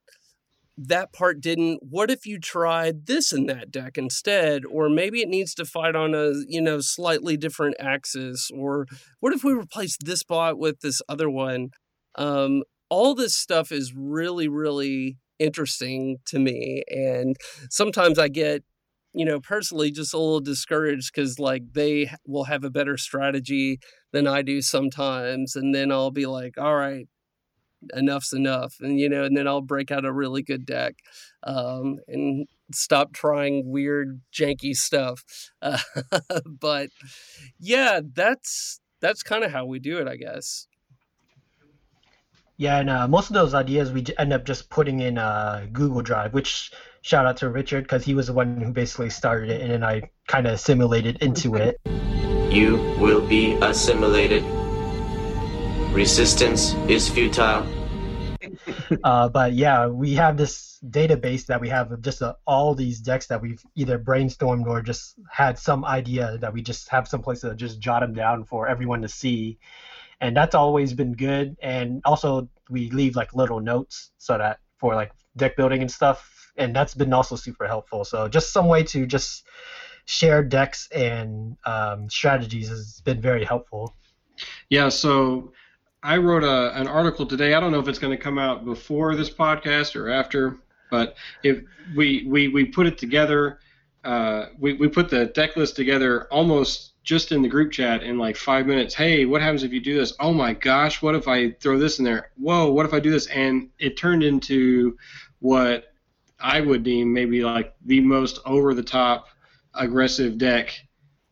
that 0.79 1.13
part 1.13 1.43
didn't. 1.43 1.81
What 1.83 2.11
if 2.11 2.25
you 2.25 2.41
tried 2.41 3.07
this 3.07 3.31
in 3.31 3.45
that 3.47 3.71
deck 3.71 3.99
instead? 3.99 4.63
Or 4.65 4.89
maybe 4.89 5.21
it 5.21 5.29
needs 5.29 5.55
to 5.57 5.67
fight 5.67 5.95
on 5.95 6.15
a, 6.15 6.33
you 6.49 6.63
know, 6.63 6.81
slightly 6.81 7.37
different 7.37 7.77
axis. 7.79 8.51
Or 8.51 8.87
what 9.21 9.35
if 9.35 9.45
we 9.45 9.53
replace 9.53 9.99
this 10.03 10.23
bot 10.23 10.59
with 10.59 10.81
this 10.81 11.03
other 11.07 11.29
one? 11.29 11.69
Um, 12.15 12.63
all 12.89 13.15
this 13.15 13.37
stuff 13.37 13.71
is 13.71 13.93
really, 13.95 14.49
really 14.49 15.19
interesting 15.39 16.17
to 16.27 16.39
me. 16.39 16.83
And 16.89 17.37
sometimes 17.69 18.19
I 18.19 18.29
get 18.29 18.65
you 19.15 19.25
know, 19.25 19.41
personally 19.41 19.91
just 19.91 20.15
a 20.15 20.19
little 20.19 20.41
discouraged 20.41 21.13
because 21.15 21.39
like 21.39 21.63
they 21.73 22.11
will 22.27 22.45
have 22.45 22.65
a 22.65 22.71
better 22.71 22.97
strategy 22.97 23.79
than 24.13 24.27
I 24.27 24.43
do 24.43 24.63
sometimes. 24.63 25.57
And 25.57 25.75
then 25.75 25.93
I'll 25.93 26.11
be 26.11 26.27
like, 26.27 26.59
all 26.59 26.77
right, 26.77 27.07
enough's 27.95 28.33
enough 28.33 28.77
and 28.81 28.99
you 28.99 29.09
know 29.09 29.25
and 29.25 29.37
then 29.37 29.49
i'll 29.49 29.61
break 29.61 29.91
out 29.91 30.05
a 30.05 30.13
really 30.13 30.43
good 30.43 30.65
deck 30.65 30.95
um, 31.45 31.99
and 32.07 32.47
stop 32.73 33.13
trying 33.13 33.71
weird 33.71 34.21
janky 34.33 34.75
stuff 34.75 35.23
uh, 35.63 35.79
but 36.47 36.91
yeah 37.59 38.01
that's 38.15 38.81
that's 39.01 39.23
kind 39.23 39.43
of 39.45 39.51
how 39.51 39.65
we 39.67 39.79
do 39.79 39.99
it 39.99 40.07
i 40.09 40.17
guess 40.17 40.67
yeah 42.63 42.79
and 42.79 42.89
uh, 42.89 43.09
most 43.09 43.29
of 43.31 43.35
those 43.35 43.55
ideas 43.55 43.93
we 43.93 44.05
end 44.19 44.33
up 44.33 44.45
just 44.45 44.71
putting 44.71 45.01
in 45.01 45.19
uh, 45.19 45.67
google 45.73 46.03
drive 46.03 46.33
which 46.33 46.71
shout 47.03 47.27
out 47.27 47.37
to 47.37 47.49
richard 47.49 47.85
because 47.85 48.05
he 48.05 48.15
was 48.15 48.29
the 48.29 48.33
one 48.33 48.61
who 48.61 48.73
basically 48.73 49.11
started 49.11 49.51
it 49.51 49.61
and 49.61 49.71
then 49.71 49.85
i 49.85 50.01
kind 50.29 50.47
of 50.47 50.53
assimilated 50.55 51.17
into 51.23 51.57
it 51.67 51.81
you 52.51 52.77
will 52.99 53.27
be 53.27 53.55
assimilated 53.63 54.45
Resistance 55.93 56.73
is 56.89 57.07
futile. 57.07 57.67
uh, 59.05 59.29
but 59.29 59.53
yeah, 59.53 59.87
we 59.87 60.15
have 60.15 60.39
this 60.39 60.79
database 60.89 61.45
that 61.47 61.61
we 61.61 61.69
have 61.69 61.93
of 61.93 62.01
just 62.01 62.23
uh, 62.23 62.33
all 62.47 62.75
these 62.75 62.99
decks 63.01 63.27
that 63.27 63.43
we've 63.43 63.63
either 63.75 63.99
brainstormed 63.99 64.67
or 64.67 64.81
just 64.81 65.17
had 65.31 65.59
some 65.59 65.85
idea 65.85 66.39
that 66.39 66.55
we 66.55 66.63
just 66.63 66.89
have 66.89 67.07
some 67.07 67.21
place 67.21 67.43
to 67.43 67.55
just 67.55 67.79
jot 67.79 68.01
them 68.01 68.15
down 68.15 68.45
for 68.45 68.67
everyone 68.67 69.03
to 69.03 69.09
see. 69.09 69.59
And 70.23 70.35
that's 70.37 70.55
always 70.55 70.95
been 70.95 71.13
good. 71.13 71.57
And 71.61 72.01
also, 72.05 72.49
we 72.71 72.89
leave 72.91 73.17
like 73.17 73.35
little 73.35 73.61
notes 73.61 74.13
so 74.19 74.39
that 74.39 74.61
for 74.79 74.95
like 74.95 75.13
deck 75.37 75.57
building 75.57 75.83
and 75.83 75.91
stuff. 75.91 76.53
And 76.57 76.75
that's 76.75 76.95
been 76.95 77.13
also 77.13 77.37
super 77.37 77.67
helpful. 77.67 78.05
So, 78.05 78.29
just 78.29 78.53
some 78.53 78.69
way 78.69 78.85
to 78.85 79.05
just 79.05 79.45
share 80.05 80.43
decks 80.43 80.89
and 80.93 81.57
um, 81.67 82.09
strategies 82.09 82.69
has 82.69 83.03
been 83.05 83.21
very 83.21 83.45
helpful. 83.45 83.95
Yeah, 84.69 84.89
so 84.89 85.53
I 86.03 86.17
wrote 86.19 86.45
a, 86.45 86.77
an 86.79 86.87
article 86.87 87.27
today. 87.27 87.55
I 87.55 87.61
don't 87.61 87.73
know 87.73 87.81
if 87.81 87.89
it's 87.89 87.99
going 87.99 88.17
to 88.17 88.23
come 88.23 88.39
out 88.39 88.65
before 88.65 89.15
this 89.15 89.31
podcast 89.31 89.97
or 89.97 90.09
after, 90.09 90.59
but 90.91 91.17
if 91.43 91.63
we 91.97 92.25
we, 92.29 92.49
we 92.49 92.65
put 92.65 92.87
it 92.87 92.97
together, 92.97 93.59
uh, 94.05 94.47
we 94.59 94.75
we 94.75 94.89
put 94.89 95.11
the 95.11 95.27
deck 95.27 95.57
list 95.57 95.75
together 95.77 96.27
almost 96.31 96.92
just 97.03 97.33
in 97.33 97.43
the 97.43 97.49
group 97.49 97.73
chat 97.73 98.03
in 98.03 98.19
like 98.19 98.37
five 98.37 98.67
minutes. 98.67 98.95
Hey, 98.95 99.25
what 99.25 99.43
happens 99.43 99.65
if 99.65 99.73
you 99.73 99.81
do 99.81 99.99
this? 99.99 100.15
Oh 100.21 100.33
my 100.33 100.55
gosh, 100.55 101.03
what 101.03 101.15
if 101.15 101.27
I 101.27 101.51
throw 101.53 101.79
this 101.79 101.99
in 101.99 102.05
there? 102.05 102.31
Whoa, 102.37 102.71
what 102.71 102.87
if 102.87 102.95
I 102.95 103.01
do 103.01 103.11
this? 103.11 103.27
And 103.27 103.71
it 103.79 103.97
turned 103.97 104.23
into 104.23 104.97
what 105.41 105.93
I 106.39 106.61
would 106.61 106.83
deem 106.83 107.13
maybe 107.13 107.43
like 107.43 107.75
the 107.85 108.01
most 108.01 108.39
over 108.45 108.75
the 108.75 108.83
top 108.83 109.27
aggressive 109.75 110.39
deck, 110.39 110.73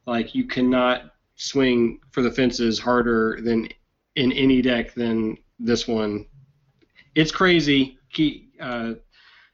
like 0.06 0.34
you 0.34 0.44
cannot 0.44 1.12
swing 1.36 2.00
for 2.10 2.22
the 2.22 2.30
fences 2.30 2.78
harder 2.78 3.38
than 3.42 3.68
in 4.16 4.32
any 4.32 4.62
deck 4.62 4.94
than 4.94 5.36
this 5.58 5.86
one. 5.86 6.26
It's 7.14 7.32
crazy. 7.32 7.98
Keep, 8.12 8.54
uh, 8.60 8.94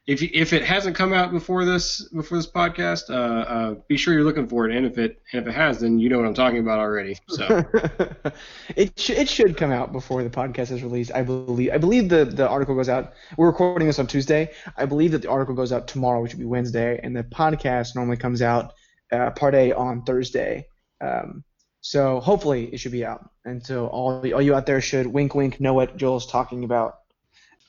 if 0.07 0.23
if 0.23 0.53
it 0.53 0.63
hasn't 0.63 0.95
come 0.95 1.11
out 1.11 1.31
before 1.31 1.65
this 1.65 2.07
before 2.09 2.37
this 2.37 2.49
podcast, 2.49 3.09
uh, 3.09 3.13
uh, 3.13 3.75
be 3.89 3.97
sure 3.97 4.13
you're 4.13 4.23
looking 4.23 4.47
for 4.47 4.67
it. 4.67 4.75
And 4.75 4.85
if 4.85 4.97
it 4.97 5.21
and 5.33 5.41
if 5.41 5.47
it 5.49 5.51
has, 5.53 5.81
then 5.81 5.99
you 5.99 6.07
know 6.07 6.17
what 6.17 6.25
I'm 6.25 6.33
talking 6.33 6.59
about 6.59 6.79
already. 6.79 7.17
So 7.27 7.65
it 8.77 8.97
sh- 8.97 9.09
it 9.09 9.27
should 9.27 9.57
come 9.57 9.71
out 9.71 9.91
before 9.91 10.23
the 10.23 10.29
podcast 10.29 10.71
is 10.71 10.81
released. 10.81 11.11
I 11.13 11.23
believe 11.23 11.71
I 11.73 11.77
believe 11.77 12.07
the 12.07 12.23
the 12.23 12.47
article 12.47 12.73
goes 12.73 12.87
out. 12.87 13.13
We're 13.37 13.47
recording 13.47 13.87
this 13.87 13.99
on 13.99 14.07
Tuesday. 14.07 14.51
I 14.77 14.85
believe 14.85 15.11
that 15.11 15.23
the 15.23 15.29
article 15.29 15.53
goes 15.53 15.73
out 15.73 15.89
tomorrow, 15.89 16.21
which 16.21 16.31
would 16.31 16.39
be 16.39 16.45
Wednesday, 16.45 17.01
and 17.03 17.13
the 17.13 17.23
podcast 17.23 17.93
normally 17.93 18.17
comes 18.17 18.41
out 18.41 18.73
uh, 19.11 19.31
part 19.31 19.55
A 19.55 19.73
on 19.73 20.03
Thursday. 20.03 20.67
Um, 21.01 21.43
so 21.81 22.21
hopefully 22.21 22.73
it 22.73 22.77
should 22.77 22.93
be 22.93 23.03
out, 23.03 23.29
and 23.43 23.65
so 23.65 23.87
all 23.87 24.21
all 24.33 24.41
you 24.41 24.55
out 24.55 24.65
there 24.67 24.79
should 24.79 25.07
wink 25.07 25.35
wink 25.35 25.59
know 25.59 25.73
what 25.73 25.97
Joel's 25.97 26.27
talking 26.27 26.63
about. 26.63 26.95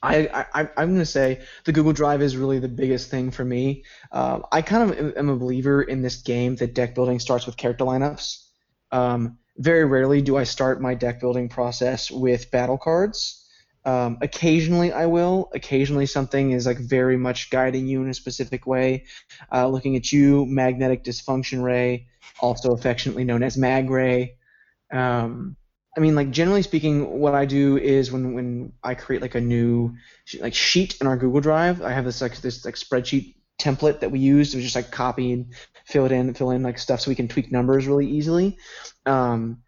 I, 0.02 0.46
I 0.54 0.68
I'm 0.76 0.96
to 0.96 1.06
say 1.06 1.40
the 1.64 1.72
Google 1.72 1.92
Drive 1.92 2.22
is 2.22 2.36
really 2.36 2.58
the 2.58 2.68
biggest 2.68 3.10
thing 3.10 3.30
for 3.30 3.44
me. 3.44 3.84
Um, 4.12 4.44
I 4.52 4.62
kind 4.62 4.90
of 4.90 5.16
am 5.16 5.28
a 5.28 5.36
believer 5.36 5.82
in 5.82 6.02
this 6.02 6.16
game 6.22 6.56
that 6.56 6.74
deck 6.74 6.94
building 6.94 7.18
starts 7.18 7.46
with 7.46 7.56
character 7.56 7.84
lineups. 7.84 8.44
Um, 8.92 9.38
very 9.56 9.84
rarely 9.84 10.22
do 10.22 10.36
I 10.36 10.44
start 10.44 10.80
my 10.80 10.94
deck 10.94 11.20
building 11.20 11.48
process 11.48 12.10
with 12.10 12.50
battle 12.50 12.78
cards. 12.78 13.44
Um, 13.84 14.18
occasionally 14.20 14.92
I 14.92 15.06
will. 15.06 15.50
Occasionally 15.54 16.06
something 16.06 16.52
is 16.52 16.66
like 16.66 16.78
very 16.78 17.16
much 17.16 17.50
guiding 17.50 17.86
you 17.88 18.02
in 18.02 18.10
a 18.10 18.14
specific 18.14 18.66
way. 18.66 19.04
Uh, 19.52 19.66
looking 19.66 19.96
at 19.96 20.12
you, 20.12 20.46
Magnetic 20.46 21.04
Dysfunction 21.04 21.62
Ray, 21.62 22.06
also 22.40 22.72
affectionately 22.72 23.24
known 23.24 23.42
as 23.42 23.56
Mag 23.56 23.90
Ray. 23.90 24.36
Um, 24.92 25.56
I 25.98 26.00
mean, 26.00 26.14
like 26.14 26.30
generally 26.30 26.62
speaking, 26.62 27.18
what 27.18 27.34
I 27.34 27.44
do 27.44 27.76
is 27.76 28.12
when 28.12 28.32
when 28.32 28.72
I 28.84 28.94
create 28.94 29.20
like 29.20 29.34
a 29.34 29.40
new 29.40 29.96
like 30.38 30.54
sheet 30.54 30.96
in 31.00 31.08
our 31.08 31.16
Google 31.16 31.40
Drive, 31.40 31.82
I 31.82 31.90
have 31.90 32.04
this 32.04 32.22
like 32.22 32.36
this 32.36 32.64
like 32.64 32.76
spreadsheet 32.76 33.34
template 33.58 33.98
that 33.98 34.12
we 34.12 34.20
use 34.20 34.52
to 34.52 34.60
just 34.60 34.76
like 34.76 34.92
copy 34.92 35.32
and 35.32 35.52
fill 35.86 36.06
it 36.06 36.12
in, 36.12 36.32
fill 36.34 36.52
in 36.52 36.62
like 36.62 36.78
stuff 36.78 37.00
so 37.00 37.10
we 37.10 37.16
can 37.16 37.26
tweak 37.26 37.50
numbers 37.50 37.88
really 37.88 38.06
easily. 38.06 38.58
Um, 39.06 39.64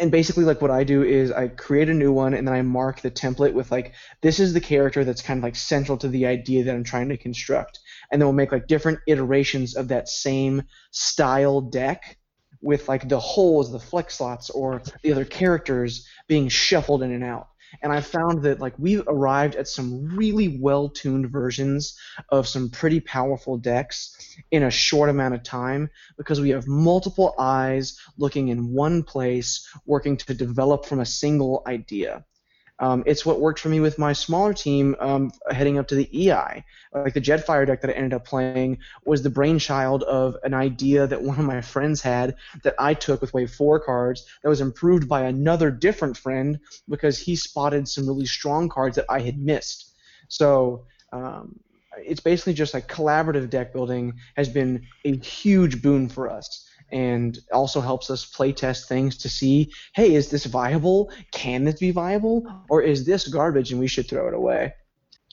and 0.00 0.10
basically 0.10 0.42
like 0.42 0.60
what 0.60 0.72
I 0.72 0.82
do 0.82 1.04
is 1.04 1.30
I 1.30 1.46
create 1.46 1.88
a 1.88 1.94
new 1.94 2.10
one 2.10 2.34
and 2.34 2.48
then 2.48 2.56
I 2.56 2.62
mark 2.62 3.00
the 3.00 3.12
template 3.12 3.52
with 3.52 3.70
like 3.70 3.94
this 4.20 4.40
is 4.40 4.52
the 4.52 4.60
character 4.60 5.04
that's 5.04 5.22
kind 5.22 5.38
of 5.38 5.44
like 5.44 5.54
central 5.54 5.96
to 5.98 6.08
the 6.08 6.26
idea 6.26 6.64
that 6.64 6.74
I'm 6.74 6.82
trying 6.82 7.08
to 7.10 7.16
construct. 7.16 7.78
And 8.10 8.20
then 8.20 8.26
we'll 8.26 8.34
make 8.34 8.50
like 8.50 8.66
different 8.66 8.98
iterations 9.06 9.76
of 9.76 9.86
that 9.88 10.08
same 10.08 10.64
style 10.90 11.60
deck 11.60 12.17
with 12.60 12.88
like 12.88 13.08
the 13.08 13.20
holes, 13.20 13.70
the 13.70 13.78
flex 13.78 14.16
slots, 14.18 14.50
or 14.50 14.82
the 15.02 15.12
other 15.12 15.24
characters 15.24 16.06
being 16.26 16.48
shuffled 16.48 17.02
in 17.02 17.12
and 17.12 17.24
out. 17.24 17.48
And 17.82 17.92
I 17.92 18.00
found 18.00 18.42
that 18.44 18.60
like 18.60 18.74
we've 18.78 19.04
arrived 19.06 19.54
at 19.54 19.68
some 19.68 20.16
really 20.16 20.58
well-tuned 20.58 21.30
versions 21.30 21.98
of 22.30 22.48
some 22.48 22.70
pretty 22.70 23.00
powerful 23.00 23.58
decks 23.58 24.16
in 24.50 24.62
a 24.62 24.70
short 24.70 25.10
amount 25.10 25.34
of 25.34 25.42
time 25.42 25.90
because 26.16 26.40
we 26.40 26.50
have 26.50 26.66
multiple 26.66 27.34
eyes 27.38 27.98
looking 28.16 28.48
in 28.48 28.72
one 28.72 29.02
place, 29.02 29.68
working 29.84 30.16
to 30.16 30.34
develop 30.34 30.86
from 30.86 31.00
a 31.00 31.06
single 31.06 31.62
idea. 31.66 32.24
Um, 32.80 33.02
it's 33.06 33.26
what 33.26 33.40
worked 33.40 33.58
for 33.60 33.68
me 33.68 33.80
with 33.80 33.98
my 33.98 34.12
smaller 34.12 34.54
team 34.54 34.94
um, 35.00 35.32
heading 35.50 35.78
up 35.78 35.88
to 35.88 35.94
the 35.94 36.08
EI. 36.30 36.64
Like 36.92 37.14
the 37.14 37.20
Jetfire 37.20 37.66
deck 37.66 37.80
that 37.80 37.90
I 37.90 37.94
ended 37.94 38.14
up 38.14 38.24
playing 38.24 38.78
was 39.04 39.22
the 39.22 39.30
brainchild 39.30 40.04
of 40.04 40.36
an 40.44 40.54
idea 40.54 41.06
that 41.06 41.22
one 41.22 41.38
of 41.38 41.44
my 41.44 41.60
friends 41.60 42.00
had 42.00 42.36
that 42.62 42.74
I 42.78 42.94
took 42.94 43.20
with 43.20 43.34
Wave 43.34 43.50
4 43.50 43.80
cards 43.80 44.26
that 44.42 44.48
was 44.48 44.60
improved 44.60 45.08
by 45.08 45.22
another 45.22 45.70
different 45.70 46.16
friend 46.16 46.60
because 46.88 47.18
he 47.18 47.34
spotted 47.34 47.88
some 47.88 48.06
really 48.06 48.26
strong 48.26 48.68
cards 48.68 48.96
that 48.96 49.06
I 49.08 49.20
had 49.20 49.38
missed. 49.38 49.92
So 50.28 50.86
um, 51.12 51.58
it's 51.96 52.20
basically 52.20 52.54
just 52.54 52.74
like 52.74 52.86
collaborative 52.86 53.50
deck 53.50 53.72
building 53.72 54.14
has 54.36 54.48
been 54.48 54.86
a 55.04 55.16
huge 55.16 55.82
boon 55.82 56.08
for 56.08 56.30
us 56.30 56.67
and 56.90 57.38
also 57.52 57.80
helps 57.80 58.10
us 58.10 58.24
play 58.24 58.52
test 58.52 58.88
things 58.88 59.16
to 59.18 59.28
see 59.28 59.72
hey 59.94 60.14
is 60.14 60.30
this 60.30 60.46
viable? 60.46 61.12
Can 61.32 61.64
this 61.64 61.78
be 61.78 61.90
viable? 61.90 62.46
Or 62.68 62.82
is 62.82 63.04
this 63.04 63.28
garbage 63.28 63.70
and 63.70 63.80
we 63.80 63.88
should 63.88 64.08
throw 64.08 64.28
it 64.28 64.34
away? 64.34 64.74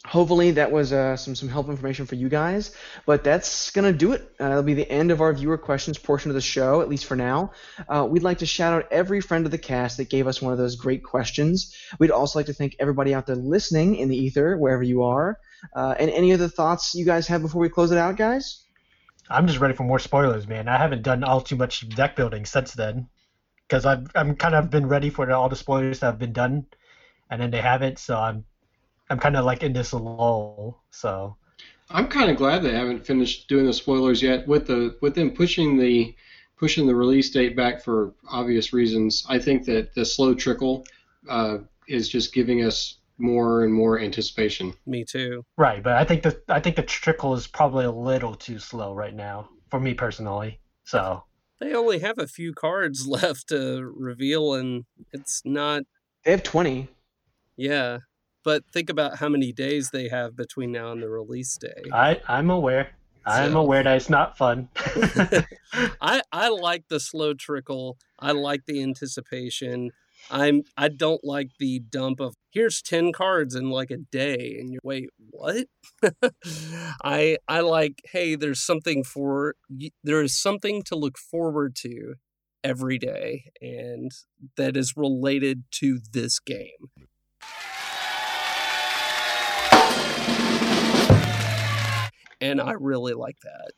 Hopefully 0.06 0.52
that 0.52 0.72
was 0.72 0.94
uh, 0.94 1.18
some 1.18 1.34
some 1.36 1.50
helpful 1.50 1.72
information 1.72 2.06
for 2.06 2.16
you 2.16 2.30
guys 2.30 2.76
but 3.06 3.24
that's 3.24 3.72
gonna 3.72 3.94
do 3.94 4.12
it. 4.12 4.22
Uh, 4.40 4.50
that'll 4.50 4.64
be 4.64 4.76
the 4.76 4.90
end 4.92 5.12
of 5.12 5.22
our 5.22 5.34
viewer 5.34 5.58
questions 5.58 5.98
portion 5.98 6.30
of 6.30 6.36
the 6.36 6.42
show 6.42 6.82
at 6.82 6.90
least 6.90 7.06
for 7.06 7.16
now. 7.16 7.52
Uh, 7.88 8.06
we'd 8.10 8.24
like 8.24 8.40
to 8.40 8.46
shout 8.46 8.74
out 8.74 8.92
every 8.92 9.22
friend 9.22 9.46
of 9.46 9.52
the 9.52 9.58
cast 9.58 9.98
that 9.98 10.10
gave 10.10 10.28
us 10.28 10.42
one 10.42 10.52
of 10.52 10.60
those 10.60 10.76
great 10.76 11.04
questions. 11.04 11.76
We'd 12.00 12.12
also 12.12 12.38
like 12.38 12.46
to 12.48 12.54
thank 12.54 12.76
everybody 12.80 13.14
out 13.14 13.26
there 13.26 13.36
listening 13.36 13.96
in 13.96 14.10
the 14.10 14.18
ether 14.18 14.58
wherever 14.58 14.84
you 14.84 15.04
are. 15.04 15.40
Uh, 15.76 15.96
and 15.98 16.12
any 16.12 16.32
other 16.32 16.48
thoughts 16.48 16.94
you 16.94 17.06
guys 17.06 17.28
have 17.28 17.42
before 17.42 17.62
we 17.62 17.70
close 17.70 17.92
it 17.92 17.98
out 17.98 18.18
guys 18.18 18.65
I'm 19.30 19.48
just 19.48 19.60
ready 19.60 19.74
for 19.74 19.84
more 19.84 20.00
spoilers, 20.00 20.48
man. 20.48 20.68
I 20.68 20.78
haven't 20.78 21.02
done 21.02 21.24
all 21.24 21.42
too 21.42 21.56
much 21.56 21.88
deck 21.90 22.16
building 22.16 22.46
since 22.46 22.74
then, 22.74 23.08
because 23.68 23.86
I've 23.86 24.08
I'm 24.16 24.36
kind 24.36 24.56
of 24.56 24.70
been 24.70 24.88
ready 24.88 25.10
for 25.10 25.32
all 25.32 25.50
the 25.50 25.56
spoilers 25.56 26.00
that 26.00 26.08
have 26.08 26.20
been 26.20 26.34
done, 26.34 26.66
and 27.30 27.42
then 27.42 27.52
they 27.52 27.62
haven't. 27.62 28.00
So 28.00 28.18
I'm 28.18 28.46
I'm 29.10 29.20
kind 29.20 29.36
of 29.36 29.46
like 29.46 29.64
in 29.64 29.74
this 29.74 29.94
lull. 29.94 30.84
So 30.92 31.36
I'm 31.90 32.08
kind 32.08 32.30
of 32.30 32.38
glad 32.38 32.64
they 32.64 32.74
haven't 32.74 33.06
finished 33.06 33.48
doing 33.48 33.66
the 33.66 33.74
spoilers 33.74 34.22
yet. 34.22 34.48
With 34.48 34.68
the 34.68 34.98
with 35.02 35.16
them 35.16 35.32
pushing 35.32 35.78
the 35.78 36.16
pushing 36.58 36.88
the 36.88 36.96
release 36.96 37.30
date 37.30 37.56
back 37.56 37.84
for 37.84 38.14
obvious 38.30 38.74
reasons, 38.74 39.26
I 39.28 39.40
think 39.40 39.66
that 39.66 39.94
the 39.94 40.06
slow 40.06 40.34
trickle 40.34 40.86
uh, 41.30 41.60
is 41.88 42.10
just 42.10 42.34
giving 42.34 42.64
us 42.64 42.98
more 43.18 43.64
and 43.64 43.74
more 43.74 44.00
anticipation. 44.00 44.74
Me 44.86 45.06
too. 45.06 45.44
Right, 45.58 45.82
but 45.82 45.94
I 45.94 46.04
think 46.04 46.24
the 46.24 46.42
I 46.50 46.60
think 46.60 46.76
the 46.76 46.84
trickle 46.84 47.34
is 47.34 47.48
probably 47.48 47.86
a 47.86 47.92
little 47.92 48.36
too 48.36 48.60
slow 48.60 48.94
right 48.94 49.14
now 49.14 49.50
for 49.70 49.80
me 49.80 49.94
personally. 49.94 50.60
So 50.84 51.24
they 51.60 51.74
only 51.74 52.00
have 52.00 52.18
a 52.18 52.28
few 52.28 52.54
cards 52.54 53.08
left 53.08 53.50
to 53.50 53.84
reveal, 53.96 54.54
and 54.54 54.86
it's 55.12 55.42
not. 55.46 55.84
They 56.24 56.32
have 56.32 56.44
twenty. 56.44 56.90
Yeah, 57.58 58.00
but 58.44 58.64
think 58.72 58.90
about 58.90 59.18
how 59.18 59.30
many 59.30 59.54
days 59.54 59.92
they 59.92 60.10
have 60.10 60.36
between 60.36 60.72
now 60.72 60.92
and 60.92 61.02
the 61.02 61.10
release 61.10 61.58
day. 61.58 61.84
I 61.94 62.22
I'm 62.28 62.50
aware. 62.50 62.90
I'm 63.28 63.56
aware 63.56 63.82
that 63.82 63.96
it's 63.96 64.10
not 64.10 64.38
fun. 64.38 64.70
I 66.02 66.22
I 66.32 66.50
like 66.50 66.84
the 66.90 67.00
slow 67.00 67.34
trickle. 67.34 67.98
I 68.20 68.32
like 68.32 68.66
the 68.66 68.84
anticipation. 68.84 69.92
I'm 70.30 70.64
I 70.76 70.90
don't 70.90 71.24
like 71.24 71.52
the 71.60 71.80
dump 71.80 72.20
of 72.20 72.36
here's 72.52 72.82
10 72.82 73.12
cards 73.12 73.56
in 73.56 73.70
like 73.70 73.92
a 73.92 73.98
day 73.98 74.58
and 74.60 74.72
you 74.72 74.80
wait 74.84 75.10
what 75.30 75.68
I 77.04 77.38
I 77.48 77.60
like 77.60 78.02
hey 78.12 78.36
there's 78.36 78.60
something 78.60 79.04
for 79.04 79.56
there 80.04 80.22
is 80.22 80.40
something 80.40 80.84
to 80.84 80.96
look 80.96 81.18
forward 81.18 81.76
to 81.78 82.16
every 82.64 82.98
day 82.98 83.52
and 83.62 84.12
that 84.58 84.76
is 84.76 84.98
related 84.98 85.64
to 85.72 86.00
this 86.12 86.40
game. 86.40 86.90
And 92.42 92.60
I 92.60 92.74
really 92.74 93.14
like 93.14 93.38
that. 93.44 93.72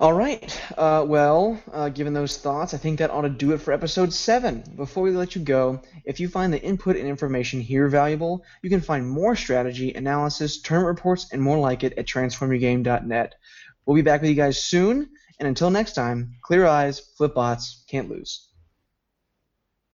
All 0.00 0.14
right. 0.14 0.58
Uh, 0.78 1.04
well, 1.06 1.62
uh, 1.70 1.90
given 1.90 2.14
those 2.14 2.38
thoughts, 2.38 2.72
I 2.72 2.78
think 2.78 2.98
that 2.98 3.10
ought 3.10 3.20
to 3.20 3.28
do 3.28 3.52
it 3.52 3.58
for 3.60 3.74
episode 3.74 4.14
7. 4.14 4.64
Before 4.74 5.02
we 5.02 5.10
let 5.10 5.34
you 5.34 5.42
go, 5.42 5.82
if 6.06 6.18
you 6.18 6.26
find 6.26 6.50
the 6.50 6.62
input 6.62 6.96
and 6.96 7.06
information 7.06 7.60
here 7.60 7.86
valuable, 7.86 8.42
you 8.62 8.70
can 8.70 8.80
find 8.80 9.06
more 9.06 9.36
strategy, 9.36 9.92
analysis, 9.92 10.62
tournament 10.62 10.96
reports, 10.96 11.28
and 11.34 11.42
more 11.42 11.58
like 11.58 11.84
it 11.84 11.98
at 11.98 12.06
transformyourgame.net. 12.06 13.34
We'll 13.84 13.94
be 13.94 14.00
back 14.00 14.22
with 14.22 14.30
you 14.30 14.36
guys 14.36 14.62
soon, 14.62 15.06
and 15.38 15.46
until 15.46 15.68
next 15.68 15.92
time, 15.92 16.32
clear 16.44 16.64
eyes, 16.64 17.00
flip 17.18 17.34
bots, 17.34 17.84
can't 17.86 18.08
lose. 18.08 18.49